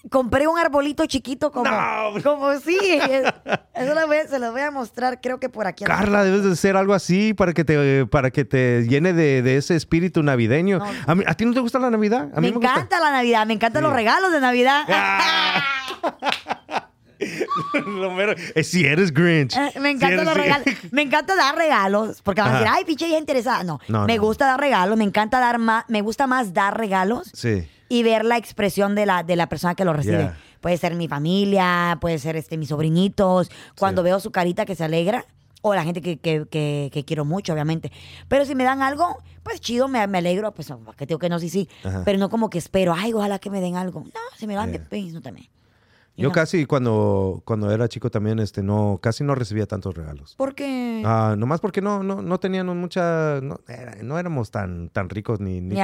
Compré 0.10 0.48
un 0.48 0.60
arbolito 0.60 1.06
chiquito 1.06 1.52
como, 1.52 1.70
No. 1.72 2.14
como 2.24 2.54
sí. 2.60 2.78
es- 2.82 3.34
Eso 3.74 3.94
lo 3.96 4.06
voy 4.08 4.18
se 4.30 4.38
los 4.38 4.52
voy 4.52 4.62
a 4.62 4.70
mostrar, 4.72 5.22
creo 5.22 5.40
que 5.40 5.48
por 5.50 5.66
aquí. 5.66 5.86
Carla, 5.86 6.24
debes 6.24 6.44
de 6.44 6.52
hacer 6.52 6.76
algo 6.76 6.94
así 6.94 7.34
para 7.34 7.54
que 7.54 7.64
te, 7.64 8.06
para 8.06 8.30
que 8.30 8.44
te 8.46 8.86
llene 8.88 9.14
de, 9.14 9.42
de 9.42 9.58
ese 9.58 9.76
espíritu 9.76 10.22
navideño. 10.22 10.80
No. 10.80 10.86
¿A, 11.08 11.16
mí- 11.16 11.24
¿A 11.26 11.34
ti 11.36 11.46
no 11.46 11.54
te 11.54 11.60
gusta 11.62 11.80
la 11.80 11.90
Navidad? 11.90 12.30
A 12.36 12.42
me, 12.42 12.48
mí 12.48 12.48
me, 12.50 12.58
gusta. 12.58 12.72
encanta 12.72 13.00
la 13.00 13.12
Navidad, 13.12 13.46
me 13.48 13.54
encantan 13.54 13.82
Sí. 13.82 13.88
los 13.88 13.94
regalos 13.96 14.32
de 14.34 14.42
Navidad. 14.42 14.84
Ah. 14.90 15.64
Lo 17.86 18.12
mero- 18.12 18.34
eh, 18.56 18.64
si 18.64 18.86
eres 18.86 19.14
Grinch. 19.14 19.56
Eh, 19.56 19.80
Me 19.80 19.98
Si 19.98 20.04
eres- 20.04 20.26
los 20.26 20.34
regalos. 20.34 20.68
Me 20.92 21.02
encanta 21.04 21.36
dar 21.36 21.56
regalos. 21.56 22.22
Porque 22.22 22.42
van 22.42 22.52
a 22.52 22.60
decir, 22.60 22.68
ay, 22.70 22.84
pinche, 22.86 23.06
ella 23.08 23.18
interesada. 23.20 23.64
No, 23.64 23.80
No, 23.88 24.06
me 24.06 24.18
no. 24.18 24.24
gusta 24.24 24.46
dar 24.46 24.60
regalos. 24.60 24.98
Me 24.98 25.06
encanta 25.06 25.40
dar 25.40 25.58
más. 25.60 25.86
Me 25.88 26.02
gusta 26.02 26.28
más 26.28 26.54
dar 26.54 26.78
regalos 26.78 27.32
Sí. 27.34 27.68
Y 27.90 28.04
ver 28.04 28.26
la 28.26 28.38
expresión 28.38 28.96
de 28.96 29.06
la, 29.06 29.24
de 29.24 29.36
la 29.36 29.48
persona 29.48 29.76
que 29.76 29.86
lo 29.86 29.94
recibe. 29.94 30.18
Yeah. 30.18 30.38
Puede 30.62 30.78
ser 30.78 30.96
mi 30.96 31.08
familia, 31.08 31.98
puede 32.02 32.18
ser 32.20 32.36
este, 32.36 32.58
mis 32.58 32.70
sobrinitos. 32.70 33.50
Cuando 33.78 34.02
Sí. 34.02 34.06
veo 34.06 34.20
su 34.20 34.32
carita 34.32 34.66
que 34.66 34.76
se 34.76 34.84
alegra. 34.84 35.26
O 35.66 35.74
la 35.74 35.84
gente 35.86 36.02
que, 36.02 36.18
que, 36.18 36.46
que- 36.52 36.90
que 36.92 37.06
quiero 37.06 37.24
mucho, 37.24 37.54
obviamente. 37.54 37.90
Pero 38.28 38.44
si 38.44 38.54
me 38.54 38.66
dan 38.66 38.82
algo, 38.82 39.20
pues 39.44 39.62
chido, 39.62 39.88
me, 39.88 40.06
me 40.08 40.18
alegro. 40.18 40.52
Pues, 40.54 40.68
que 40.98 41.06
digo 41.06 41.20
que 41.20 41.30
no, 41.30 41.40
sí, 41.40 41.48
sí. 41.50 41.70
Ajá. 41.86 42.02
Pero 42.04 42.18
no 42.20 42.30
como 42.30 42.50
que 42.50 42.58
espero, 42.58 42.94
ay, 42.94 43.14
ojalá 43.14 43.40
que 43.40 43.50
me 43.50 43.62
den 43.62 43.78
algo. 43.78 44.02
No, 44.02 44.20
si 44.38 44.46
me 44.46 44.56
dan, 44.56 44.72
Yeah. 44.72 44.86
pues, 44.90 45.14
no 45.14 45.22
también. 45.22 45.48
Yo 46.16 46.30
No. 46.30 46.34
casi 46.34 46.68
cuando, 46.68 47.42
cuando 47.44 47.72
era 47.72 47.88
chico 47.90 48.12
también, 48.12 48.38
este, 48.38 48.62
no, 48.62 49.00
casi 49.02 49.24
no 49.24 49.34
recibía 49.34 49.66
tantos 49.66 49.96
regalos. 49.96 50.36
Porque. 50.38 51.02
Ah, 51.04 51.34
nomás 51.36 51.60
porque 51.60 51.82
no, 51.82 52.04
no, 52.04 52.22
no 52.22 52.40
teníamos 52.40 52.76
mucha, 52.76 53.40
no, 53.42 53.60
era- 53.68 53.96
no 54.04 54.20
éramos 54.20 54.52
tan, 54.52 54.90
tan 54.90 55.10
ricos 55.10 55.40
ni, 55.40 55.60
ni, 55.60 55.76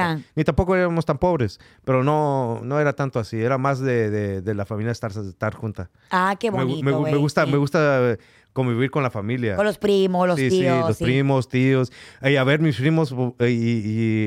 tampoco 0.44 0.76
éramos 0.76 1.04
tan 1.04 1.18
pobres, 1.18 1.58
pero 1.84 2.04
no, 2.04 2.60
no 2.62 2.78
era 2.78 2.92
tanto 2.92 3.18
así, 3.18 3.40
era 3.40 3.58
más 3.58 3.80
de, 3.80 4.08
de- 4.10 4.40
de 4.40 4.54
la 4.54 4.64
familia 4.66 4.92
estar, 4.92 5.10
estar 5.10 5.54
junta. 5.54 5.90
Ah, 6.12 6.36
qué 6.38 6.50
bonito. 6.50 6.84
me 6.84 6.92
me 7.10 7.16
gusta, 7.16 7.44
me 7.46 7.56
gusta 7.56 8.16
convivir 8.52 8.90
con 8.90 9.02
la 9.02 9.10
familia. 9.10 9.56
Con 9.56 9.64
los 9.64 9.78
primos, 9.78 10.26
los 10.26 10.38
sí, 10.38 10.48
tíos. 10.48 10.76
sí, 10.82 10.88
los 10.88 10.96
sí. 10.96 11.04
primos, 11.04 11.48
tíos. 11.48 11.92
Y 12.22 12.36
a 12.36 12.44
ver, 12.44 12.60
mis 12.60 12.76
primos, 12.76 13.14
y, 13.40 13.44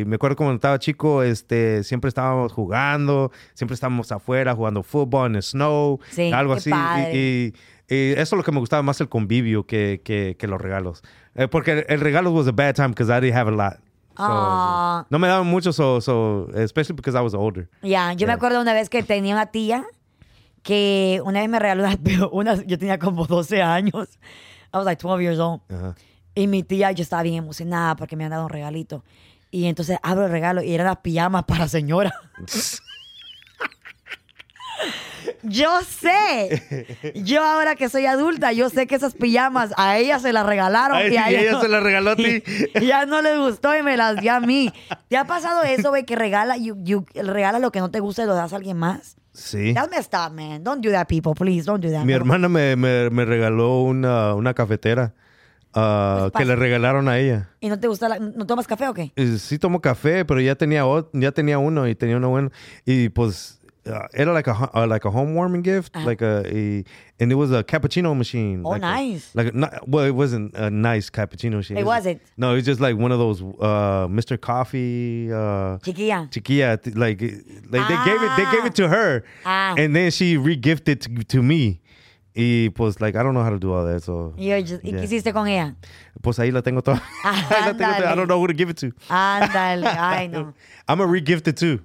y 0.02 0.06
me 0.06 0.16
acuerdo 0.16 0.36
cuando 0.38 0.56
estaba 0.56 0.80
chico, 0.80 1.24
este, 1.24 1.84
siempre 1.84 2.08
estábamos 2.10 2.52
jugando, 2.54 3.32
siempre 3.54 3.74
estábamos 3.76 4.12
afuera 4.12 4.56
jugando 4.56 4.84
fútbol 4.84 5.32
en 5.32 5.36
el 5.38 5.44
snow, 5.44 6.00
Sí, 6.12 6.32
algo 6.32 6.54
así. 6.54 6.70
padre. 6.70 7.12
Y, 7.16 7.54
eso 7.90 8.22
es 8.22 8.38
lo 8.38 8.44
que 8.44 8.52
me 8.52 8.60
gustaba 8.60 8.82
más 8.82 9.00
el 9.02 9.10
convivio 9.10 9.68
que, 9.68 10.02
que, 10.04 10.36
que 10.40 10.48
los 10.48 10.60
regalos. 10.60 11.04
Eh, 11.36 11.48
porque 11.48 11.86
el, 11.90 12.00
regalo 12.00 12.32
was 12.32 12.48
a 12.48 12.52
bad 12.52 12.74
time 12.76 12.90
because 12.90 13.12
I 13.12 13.20
didn't 13.22 13.36
have 13.38 13.48
a 13.50 13.52
lot. 13.56 13.78
So. 14.18 15.06
No 15.10 15.20
me 15.20 15.28
daban 15.28 15.48
mucho, 15.48 15.74
so, 15.74 16.00
so, 16.02 16.48
especially 16.56 16.96
because 16.96 17.16
I 17.18 17.22
was 17.22 17.34
older. 17.34 17.68
Ya, 17.82 18.14
yo 18.14 18.26
me 18.26 18.32
Yeah. 18.32 18.36
acuerdo 18.36 18.62
una 18.62 18.74
vez 18.74 18.90
que 18.90 19.04
tenía 19.04 19.34
una 19.36 19.48
tía 19.48 19.86
que 20.64 21.22
una 21.26 21.42
vez 21.42 21.50
me 21.50 21.60
regaló 21.60 21.84
una, 21.84 21.98
pero 22.04 22.30
una- 22.32 22.56
yo 22.66 22.78
tenía 22.80 22.98
como 22.98 23.26
12 23.28 23.62
años. 23.62 24.10
I 24.74 24.78
was 24.78 24.86
like 24.86 25.00
12 25.02 25.22
years 25.22 25.40
old. 25.40 25.62
Ajá. 25.70 25.96
Y 26.36 26.48
mi 26.48 26.64
tía, 26.64 26.92
yo 26.92 27.04
estaba 27.04 27.22
bien 27.22 27.36
emocionada 27.36 27.96
porque 27.96 28.16
me 28.16 28.24
habían 28.24 28.32
dado 28.32 28.46
un 28.46 28.50
regalito. 28.50 29.04
Y 29.52 29.68
entonces 29.68 30.00
abro 30.02 30.26
el 30.26 30.32
regalo 30.32 30.64
y 30.64 30.74
eran 30.74 30.88
las 30.88 30.98
pijamas 30.98 31.44
para 31.44 31.68
señora. 31.68 32.12
Yo 35.46 35.82
sé, 35.82 36.94
yo 37.16 37.44
ahora 37.44 37.76
que 37.76 37.90
soy 37.90 38.06
adulta, 38.06 38.54
yo 38.54 38.70
sé 38.70 38.88
que 38.88 38.96
esas 38.96 39.14
pijamas 39.14 39.74
a 39.78 39.98
ella 39.98 40.18
se 40.20 40.32
las 40.34 40.46
regalaron. 40.46 40.98
Ay, 40.98 41.14
y 41.14 41.18
a 41.18 41.30
ella 41.30 41.60
se 41.62 41.68
las 41.68 41.84
regaló 41.84 42.12
a 42.12 42.16
ti. 42.16 42.42
Y 42.76 42.86
ya 42.88 43.06
no 43.06 43.22
les 43.22 43.38
gustó 43.38 43.78
y 43.78 43.84
me 43.84 43.98
las 43.98 44.20
dio 44.22 44.34
a 44.34 44.40
mí. 44.40 44.72
¿Te 45.10 45.18
ha 45.18 45.26
pasado 45.26 45.64
eso, 45.64 45.90
güey, 45.90 46.06
que 46.06 46.16
regala, 46.16 46.56
you, 46.58 46.76
you- 46.84 47.06
regala 47.14 47.60
lo 47.60 47.72
que 47.72 47.80
no 47.80 47.92
te 47.92 48.00
gusta 48.00 48.24
y 48.24 48.26
lo 48.26 48.36
das 48.36 48.54
a 48.54 48.56
alguien 48.56 48.78
más? 48.78 49.18
Sí. 49.34 49.74
That's 49.74 49.90
messed 49.90 50.14
up, 50.14 50.32
man. 50.34 50.64
Don't 50.64 50.82
do 50.86 50.92
that, 50.92 51.08
people. 51.08 51.34
Please, 51.34 51.66
don't 51.66 51.82
do 51.84 51.90
that. 51.92 52.06
Mi 52.06 52.14
No. 52.14 52.18
hermana 52.18 52.48
me, 52.50 52.76
me- 52.76 53.10
me 53.10 53.26
regaló 53.26 53.82
una, 53.82 54.36
una 54.36 54.54
cafetera 54.54 55.14
ah, 55.74 56.30
Pues 56.32 56.44
que 56.44 56.46
le 56.48 56.56
regalaron 56.56 57.08
a 57.10 57.18
ella. 57.18 57.50
¿Y 57.60 57.70
no 57.70 57.80
te 57.80 57.88
gusta? 57.88 58.08
la- 58.10 58.20
¿No 58.20 58.46
tomas 58.46 58.68
café 58.68 58.88
o 58.88 58.94
qué? 58.94 59.12
Eh, 59.16 59.38
Sí 59.40 59.58
tomo 59.58 59.82
café, 59.82 60.24
pero 60.24 60.40
ya 60.40 60.54
tenía, 60.56 60.84
ya 61.14 61.32
tenía 61.32 61.58
uno 61.58 61.88
y 61.88 61.96
tenía 61.96 62.18
uno 62.18 62.30
bueno. 62.30 62.52
Y 62.86 63.10
pues 63.10 63.60
ah, 63.88 64.08
era 64.14 64.32
like 64.34 64.48
a, 64.48 64.70
uh, 64.74 64.88
like 64.88 65.06
a 65.06 65.12
home 65.12 65.36
warming 65.36 65.62
gift. 65.62 65.94
Ajá. 65.94 66.06
Like 66.06 66.22
a, 66.22 66.44
y- 66.46 66.84
and 67.20 67.32
it 67.32 67.36
was 67.36 67.52
a 67.52 67.64
cappuccino 67.64 68.16
machine. 68.18 68.62
Oh, 68.66 68.70
like 68.70 68.80
a- 68.82 68.86
nice. 68.86 69.30
like 69.36 69.48
a, 69.48 69.52
not, 69.58 69.88
well, 69.88 70.06
it 70.06 70.12
wasn't 70.16 70.54
a 70.56 70.70
nice 70.70 71.10
cappuccino 71.10 71.56
machine. 71.58 71.78
It 71.78 71.86
wasn't? 71.86 72.22
No, 72.38 72.52
it 72.52 72.56
was 72.56 72.66
just 72.66 72.80
like 72.82 72.98
one 72.98 73.12
of 73.12 73.20
those 73.20 73.42
uh, 73.42 74.08
Mr. 74.08 74.40
Coffee. 74.40 75.32
Uh, 75.32 75.78
Chiquilla. 75.80 76.30
Chiquilla, 76.32 76.80
like, 76.96 77.22
like 77.22 77.88
they 77.88 78.06
gave 78.06 78.22
it, 78.22 78.38
they 78.38 78.52
gave 78.52 78.66
it 78.66 78.76
to 78.76 78.88
her, 78.88 79.24
Ah. 79.46 79.76
and 79.78 79.96
then 79.96 80.12
she 80.12 80.38
regifted 80.38 81.00
to, 81.02 81.24
to 81.26 81.42
me. 81.42 81.80
Y 82.36 82.70
pues, 82.74 83.00
like, 83.00 83.16
I 83.16 83.22
don't 83.22 83.36
know 83.36 83.44
how 83.44 83.52
to 83.52 83.60
do 83.60 83.72
all 83.72 83.86
that, 83.86 84.02
so. 84.02 84.34
Y, 84.36 84.46
yo 84.46 84.60
just- 84.64 84.84
¿y 84.84 84.90
Yeah. 84.92 84.98
qué 85.02 85.04
hiciste 85.04 85.32
con 85.32 85.48
ella? 85.48 85.76
Pues 86.24 86.40
ahí 86.40 86.52
la 86.52 86.62
tengo 86.62 86.82
toda. 86.82 87.00
Ah, 87.24 87.48
Ahí 87.52 87.66
la 87.68 87.74
tengo 87.74 87.94
toda. 88.00 88.12
I 88.12 88.16
don't 88.16 88.28
know 88.28 88.40
who 88.40 88.48
to 88.48 88.54
give 88.56 88.70
it 88.72 88.78
to. 88.78 88.92
Ándale. 89.08 89.86
Ay, 89.86 90.28
no. 90.32 90.52
I'm 90.88 90.98
gonna 90.98 91.06
re-gift 91.12 91.48
it 91.48 91.58
too, 91.58 91.80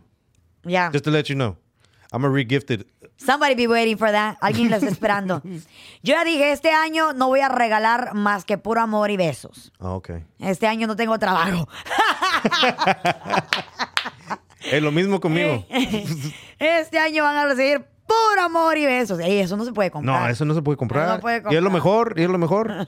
Yeah. 0.65 0.91
just 0.91 1.05
to 1.05 1.11
let 1.11 1.29
you 1.29 1.35
know. 1.35 1.57
I'm 2.13 2.23
gonna 2.23 2.33
re-gift 2.33 2.71
it. 2.71 2.87
Somebody 3.17 3.55
be 3.55 3.67
waiting 3.67 3.99
for 3.99 4.11
that. 4.11 4.37
Alguien 4.41 4.71
lo 4.71 4.77
está 4.77 4.89
esperando. 4.89 5.43
Yo 6.03 6.15
ya 6.15 6.25
dije, 6.25 6.53
este 6.53 6.71
año 6.73 7.13
no 7.13 7.29
voy 7.29 7.41
a 7.41 7.49
regalar 7.49 8.15
más 8.15 8.45
que 8.45 8.57
puro 8.59 8.81
amor 8.81 9.11
y 9.11 9.17
besos. 9.17 9.73
Oh, 9.79 9.95
okay. 9.97 10.25
Este 10.39 10.67
año 10.67 10.87
no 10.87 10.97
tengo 10.97 11.19
trabajo. 11.19 11.69
Es 14.71 14.83
lo 14.83 14.91
mismo 14.93 15.21
conmigo. 15.21 15.65
Este 16.59 16.99
año 16.99 17.23
van 17.23 17.37
a 17.37 17.47
recibir 17.47 17.85
puro 18.07 18.43
amor 18.43 18.77
y 18.77 18.85
besos. 18.87 19.19
Ey, 19.21 19.39
eso 19.39 19.57
no 19.57 19.65
se 19.65 19.73
puede 19.73 19.91
comprar. 19.91 20.23
No, 20.23 20.29
eso 20.29 20.45
no 20.45 20.55
se 20.55 20.63
puede 20.63 20.77
comprar. 20.77 21.09
No 21.09 21.21
puede 21.21 21.37
Y 21.37 21.39
es 21.39 21.63
lo 21.63 21.71
comprar. 21.71 21.73
mejor, 21.73 22.15
y 22.17 22.23
es 22.23 22.29
lo 22.29 22.39
mejor. 22.39 22.87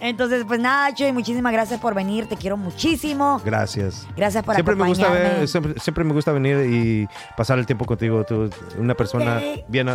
Entonces, 0.00 0.44
pues 0.46 0.60
nada, 0.60 0.94
Chuy, 0.94 1.12
muchísimas 1.12 1.52
gracias 1.52 1.80
por 1.80 1.94
venir. 1.94 2.28
Te 2.28 2.36
quiero 2.36 2.56
muchísimo. 2.56 3.40
Gracias. 3.44 4.06
Gracias 4.16 4.44
por 4.44 4.54
siempre 4.54 4.74
me 4.76 4.86
gusta 4.86 5.04
acompañarme. 5.06 5.38
ver, 5.40 5.48
siempre, 5.48 5.74
siempre 5.80 6.04
me 6.04 6.12
gusta 6.12 6.32
venir 6.32 6.58
y 6.70 7.08
pasar 7.36 7.58
el 7.58 7.66
tiempo 7.66 7.84
contigo. 7.84 8.24
Tú, 8.24 8.48
una 8.78 8.94
persona 8.94 9.40
bien, 9.68 9.88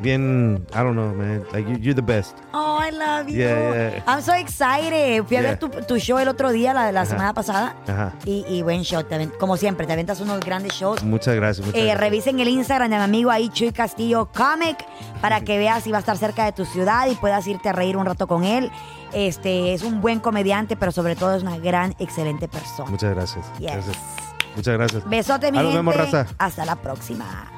bien, 0.00 0.66
I 0.72 0.76
don't 0.78 0.92
know, 0.92 1.14
man. 1.14 1.44
Like 1.52 1.68
you, 1.70 1.76
you're 1.78 1.94
the 1.94 2.02
best. 2.02 2.36
Oh, 2.52 2.78
I 2.82 2.90
love 2.90 3.28
you. 3.28 3.36
Yeah, 3.36 3.92
yeah. 4.00 4.02
I'm 4.06 4.20
so 4.22 4.32
excited. 4.34 5.24
Fui 5.24 5.36
a 5.36 5.42
ver 5.42 5.58
tu, 5.58 5.68
tu 5.68 5.96
show 5.98 6.18
el 6.18 6.28
otro 6.28 6.50
día, 6.50 6.74
la, 6.74 6.90
la 6.92 7.06
semana 7.06 7.32
pasada. 7.34 7.76
Ajá. 7.86 8.12
Y, 8.24 8.44
y 8.48 8.62
buen 8.62 8.82
show. 8.82 9.02
te 9.04 9.28
como 9.38 9.56
siempre, 9.56 9.86
te 9.86 9.92
aventas 9.92 10.20
unos 10.20 10.40
grandes 10.40 10.72
shows. 10.72 11.02
Muchas 11.02 11.34
gracias. 11.36 11.66
Muchas 11.66 11.80
Eh, 11.80 11.84
gracias. 11.86 12.00
revisen 12.00 12.40
el 12.40 12.48
Instagram 12.48 12.90
de 12.90 12.96
mi 12.96 13.02
amigo 13.02 13.30
ahí, 13.30 13.48
Chuy 13.48 13.72
Castillo 13.72 14.28
Comic, 14.32 14.84
para 15.20 15.40
que 15.40 15.58
veas 15.58 15.84
si 15.84 15.90
va 15.92 15.98
a 15.98 16.00
estar 16.00 16.16
cerca 16.16 16.44
de 16.44 16.52
tu 16.52 16.64
ciudad 16.64 17.06
y 17.10 17.14
puedas 17.14 17.46
irte 17.46 17.68
a 17.68 17.72
reír 17.72 17.96
un 17.96 18.06
rato 18.06 18.26
con 18.26 18.44
él. 18.44 18.70
Este 19.12 19.72
es 19.72 19.82
un 19.82 20.00
buen 20.00 20.20
comediante, 20.20 20.76
pero 20.76 20.92
sobre 20.92 21.16
todo 21.16 21.34
es 21.34 21.42
una 21.42 21.58
gran, 21.58 21.94
excelente 21.98 22.48
persona. 22.48 22.90
Muchas 22.90 23.14
gracias. 23.14 23.46
Yes. 23.58 23.72
Gracias. 23.72 23.98
Muchas 24.56 24.74
gracias. 24.74 25.08
Besote, 25.08 25.52
mi 25.52 25.58
nos 25.58 25.66
gente. 25.66 25.76
vemos, 25.76 25.96
raza. 25.96 26.26
Hasta 26.38 26.64
la 26.64 26.76
próxima. 26.76 27.52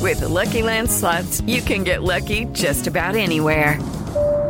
With 0.00 0.20
the 0.20 0.28
Lucky 0.28 0.62
Land 0.62 0.88
slots, 0.88 1.40
you 1.42 1.60
can 1.62 1.82
get 1.82 2.02
lucky 2.02 2.44
just 2.52 2.86
about 2.86 3.16
anywhere. 3.16 3.78